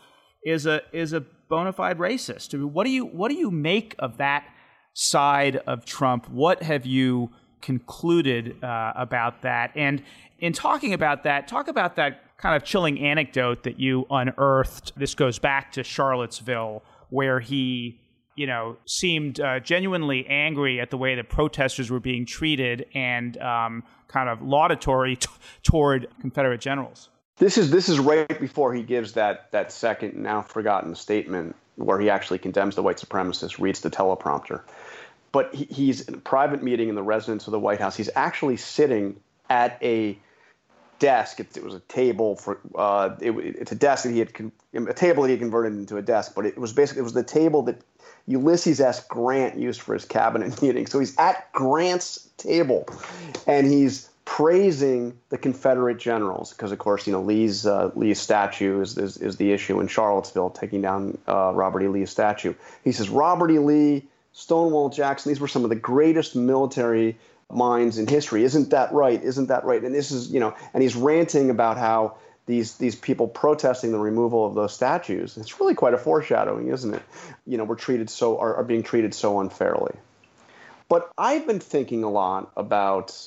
[0.43, 2.60] is a is a bona fide racist.
[2.60, 4.47] What do you what do you make of that
[4.93, 6.28] side of Trump?
[6.28, 7.30] What have you
[7.66, 9.72] concluded uh, about that?
[9.76, 10.03] And
[10.39, 14.93] in talking about that, talk about that kind of chilling anecdote that you unearthed.
[14.95, 17.99] This goes back to Charlottesville, where he
[18.36, 23.38] you know, seemed uh, genuinely angry at the way the protesters were being treated and
[23.38, 25.28] um, kind of laudatory t-
[25.63, 27.09] toward Confederate generals.
[27.38, 31.99] This is this is right before he gives that that second now forgotten statement where
[31.99, 34.61] he actually condemns the white supremacists, reads the teleprompter.
[35.36, 37.98] But he, he's in a private meeting in the residence of the White House.
[37.98, 39.20] He's actually sitting
[39.50, 40.18] at a
[41.00, 41.42] desk.
[41.42, 44.54] It, it was a table for uh, it, it's a desk that he had con-
[44.74, 47.22] a table that he converted into a desk, but it was basically it was the
[47.22, 47.82] table that
[48.28, 49.06] Ulysses S.
[49.10, 50.88] Grant used for his cabinet meeting.
[50.88, 52.88] So he's at Grant's table,
[53.46, 58.80] and he's praising the Confederate generals because, of course, you know Lee's uh, Lee's statue
[58.80, 61.90] is, is, is the issue in Charlottesville, taking down uh, Robert E.
[61.90, 62.54] Lee's statue.
[62.86, 63.60] He says Robert E.
[63.60, 64.08] Lee,
[64.38, 67.18] Stonewall Jackson, these were some of the greatest military
[67.50, 68.44] minds in history.
[68.44, 69.24] Isn't that right?
[69.24, 69.82] Isn't that right?
[69.82, 73.98] And this is you know, and he's ranting about how these these people protesting the
[73.98, 75.38] removal of those statues.
[75.38, 77.02] It's really quite a foreshadowing, isn't it?
[77.48, 79.96] You know, we're treated so are, are being treated so unfairly.
[80.90, 83.18] But I've been thinking a lot about,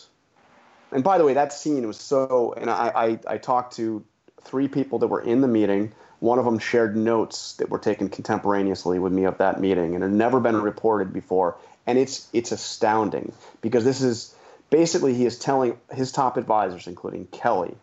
[0.92, 2.52] and by the way, that scene was so.
[2.54, 4.04] And I I, I talked to
[4.42, 5.94] three people that were in the meeting.
[6.20, 10.02] One of them shared notes that were taken contemporaneously with me of that meeting and
[10.02, 11.56] had never been reported before.
[11.86, 14.34] And it's it's astounding because this is
[14.70, 17.76] basically he is telling his top advisors, including Kelly,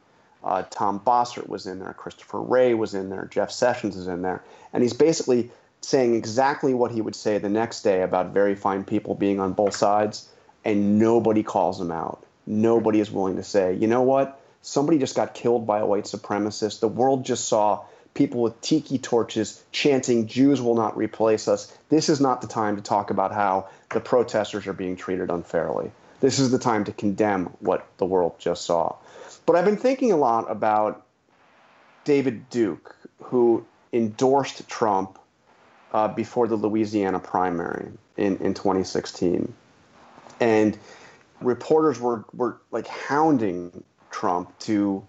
[0.44, 4.22] uh, Tom Bossert was in there, Christopher Wray was in there, Jeff Sessions is in
[4.22, 5.50] there, and he's basically
[5.82, 9.54] saying exactly what he would say the next day about very fine people being on
[9.54, 10.30] both sides,
[10.64, 12.24] and nobody calls him out.
[12.46, 14.40] Nobody is willing to say, you know what?
[14.62, 16.80] Somebody just got killed by a white supremacist.
[16.80, 17.86] The world just saw
[18.16, 21.72] people with tiki torches chanting, Jews will not replace us.
[21.90, 25.92] This is not the time to talk about how the protesters are being treated unfairly.
[26.22, 28.96] This is the time to condemn what the world just saw.
[29.46, 31.06] But I've been thinking a lot about
[32.06, 35.20] David Duke, who endorsed Trump
[35.92, 39.54] uh, before the Louisiana primary in, in 2016.
[40.40, 40.78] And
[41.42, 45.06] reporters were, were like hounding Trump to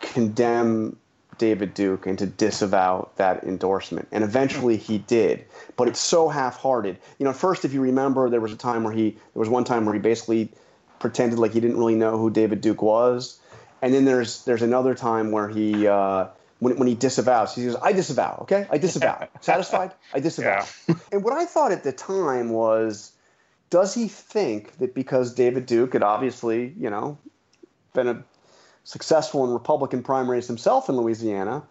[0.00, 0.96] condemn
[1.40, 4.06] David Duke and to disavow that endorsement.
[4.12, 5.46] And eventually he did.
[5.76, 6.98] But it's so half hearted.
[7.18, 9.64] You know, first, if you remember, there was a time where he, there was one
[9.64, 10.50] time where he basically
[10.98, 13.40] pretended like he didn't really know who David Duke was.
[13.80, 16.26] And then there's there's another time where he uh,
[16.58, 19.26] when when he disavows, he says, "I disavow." Okay, I disavow.
[19.40, 19.92] Satisfied?
[20.12, 20.66] I disavow.
[20.86, 20.94] Yeah.
[21.12, 23.12] and what I thought at the time was,
[23.70, 27.16] does he think that because David Duke had obviously you know
[27.94, 28.22] been a
[28.84, 31.62] successful in Republican primaries himself in Louisiana,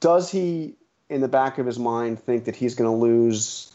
[0.00, 0.74] does he
[1.08, 3.72] in the back of his mind think that he's going to lose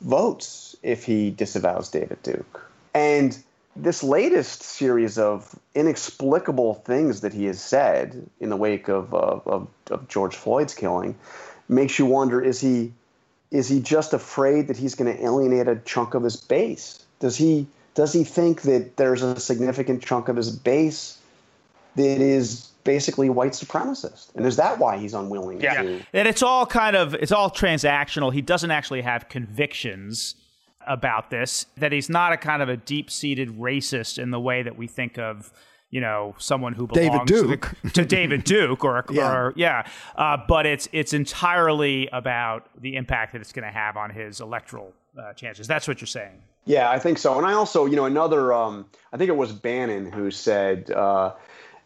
[0.00, 2.70] votes if he disavows David Duke?
[2.94, 3.36] And
[3.74, 9.40] this latest series of inexplicable things that he has said in the wake of, uh,
[9.46, 11.16] of, of George Floyd's killing
[11.68, 12.92] makes you wonder: is he
[13.50, 17.04] is he just afraid that he's going to alienate a chunk of his base?
[17.20, 21.18] Does he does he think that there's a significant chunk of his base
[21.96, 25.82] that is basically white supremacist and is that why he's unwilling yeah.
[25.82, 30.34] to and it's all kind of it's all transactional he doesn't actually have convictions
[30.88, 34.76] about this that he's not a kind of a deep-seated racist in the way that
[34.76, 35.52] we think of
[35.92, 37.68] you know someone who belongs David Duke.
[37.68, 39.86] To, the, to David Duke or yeah, or, yeah.
[40.16, 44.40] Uh, but it's it's entirely about the impact that it's going to have on his
[44.40, 45.68] electoral uh, chances.
[45.68, 46.42] That's what you're saying.
[46.64, 47.36] Yeah, I think so.
[47.38, 51.32] And I also, you know, another, um, I think it was Bannon who said uh,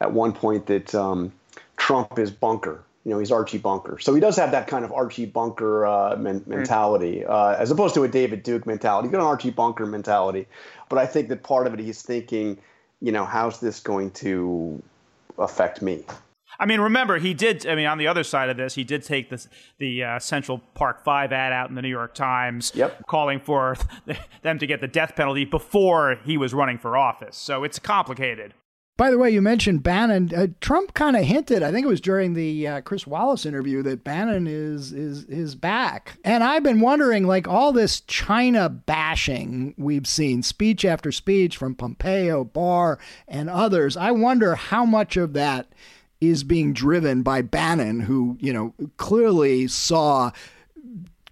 [0.00, 1.32] at one point that um,
[1.76, 4.00] Trump is bunker you know, he's Archie Bunker.
[4.00, 6.50] So he does have that kind of Archie Bunker uh, men- hmm.
[6.50, 9.06] mentality, uh, as opposed to a David Duke mentality.
[9.06, 10.48] He's got an Archie Bunker mentality.
[10.88, 12.58] But I think that part of it, he's thinking,
[13.00, 14.82] you know, how's this going to
[15.38, 16.02] affect me?
[16.58, 17.64] I mean, remember he did.
[17.64, 19.46] I mean, on the other side of this, he did take this,
[19.78, 23.06] the uh, Central Park Five ad out in the New York Times, yep.
[23.06, 23.76] calling for
[24.42, 27.36] them to get the death penalty before he was running for office.
[27.36, 28.52] So it's complicated.
[28.96, 30.34] By the way, you mentioned Bannon.
[30.34, 33.82] Uh, Trump kind of hinted, I think it was during the uh, Chris Wallace interview,
[33.82, 36.16] that Bannon is is is back.
[36.24, 41.74] And I've been wondering, like all this China bashing we've seen, speech after speech from
[41.74, 43.98] Pompeo, Barr, and others.
[43.98, 45.66] I wonder how much of that
[46.18, 50.30] is being driven by Bannon, who you know clearly saw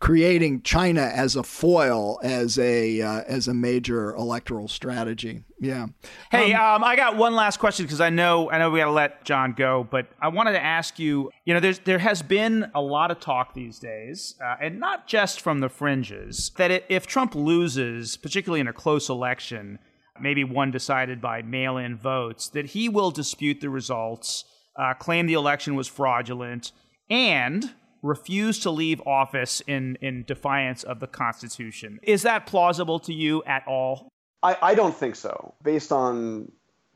[0.00, 5.42] creating China as a foil as a uh, as a major electoral strategy.
[5.60, 5.86] Yeah.
[6.30, 8.86] Hey, um, um, I got one last question because I know I know we got
[8.86, 11.30] to let Jon go, but I wanted to ask you.
[11.44, 15.06] You know, there's there has been a lot of talk these days, uh, and not
[15.06, 19.78] just from the fringes, that it, if Trump loses, particularly in a close election,
[20.20, 24.44] maybe one decided by mail-in votes, that he will dispute the results,
[24.76, 26.72] uh, claim the election was fraudulent,
[27.08, 27.72] and
[28.04, 31.98] refuse to leave office in, in defiance of the Constitution.
[32.02, 34.12] Is that plausible to you at all?
[34.42, 35.54] I, I don't think so.
[35.62, 36.52] Based on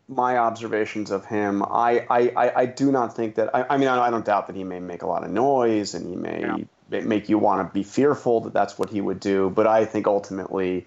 [0.06, 3.54] my observations of him, I, I, I do not think that.
[3.54, 6.06] I, I mean, I don't doubt that he may make a lot of noise and
[6.06, 6.42] he may
[6.90, 7.00] yeah.
[7.00, 9.50] make you want to be fearful that that's what he would do.
[9.50, 10.86] But I think ultimately,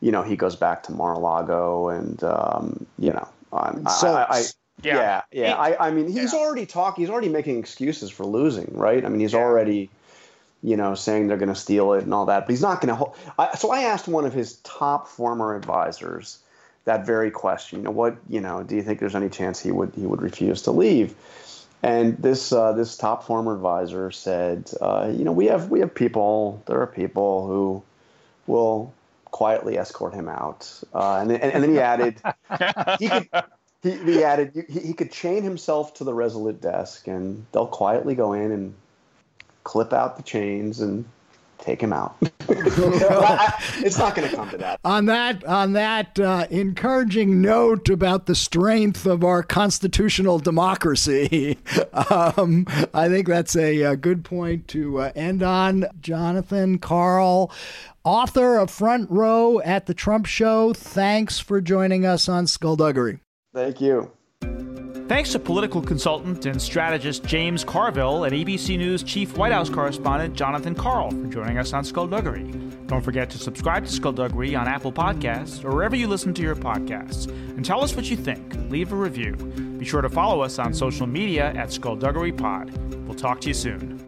[0.00, 3.28] you know, he goes back to Mar-a-Lago and, um, you know,
[3.90, 4.42] so, I, I,
[4.82, 5.48] yeah, yeah.
[5.48, 5.54] yeah.
[5.54, 6.38] I, I mean, he's yeah.
[6.38, 7.02] already talking.
[7.02, 9.04] He's already making excuses for losing, right?
[9.04, 9.40] I mean, he's yeah.
[9.40, 9.90] already,
[10.62, 12.46] you know, saying they're going to steal it and all that.
[12.46, 12.94] But he's not going to.
[12.96, 13.16] Hold.
[13.58, 16.38] So I asked one of his top former advisors
[16.84, 17.80] that very question.
[17.80, 18.16] You know, what?
[18.28, 21.14] You know, do you think there's any chance he would he would refuse to leave?
[21.82, 25.94] And this uh, this top former advisor said, uh, you know, we have we have
[25.94, 26.62] people.
[26.66, 27.82] There are people who
[28.46, 28.92] will
[29.34, 30.70] quietly escort him out.
[30.94, 32.20] Uh, and, then, and, and then he added,
[33.00, 33.28] he could
[33.84, 38.14] he, he added he, he could chain himself to the Resolute desk, and they'll quietly
[38.14, 38.74] go in and
[39.62, 41.04] clip out the chains and
[41.58, 42.16] take him out.
[42.48, 44.80] it's not going to come to that.
[44.84, 51.58] On that, on that uh, encouraging note about the strength of our constitutional democracy,
[52.10, 55.86] um, I think that's a, a good point to uh, end on.
[56.00, 57.50] Jonathan Karl,
[58.02, 60.72] author of Front Row at the Trump Show.
[60.74, 63.20] Thanks for joining us on Skullduggery.
[63.54, 64.10] Thank you.
[65.06, 70.34] Thanks to political consultant and strategist James Carville and ABC News chief White House correspondent
[70.34, 72.42] Jonathan Karl for joining us on Skullduggery.
[72.86, 76.56] Don't forget to subscribe to Skullduggery on Apple Podcasts or wherever you listen to your
[76.56, 77.28] podcasts.
[77.28, 78.54] And tell us what you think.
[78.70, 79.36] Leave a review.
[79.78, 82.76] Be sure to follow us on social media at Skullduggery Pod.
[83.06, 84.03] We'll talk to you soon.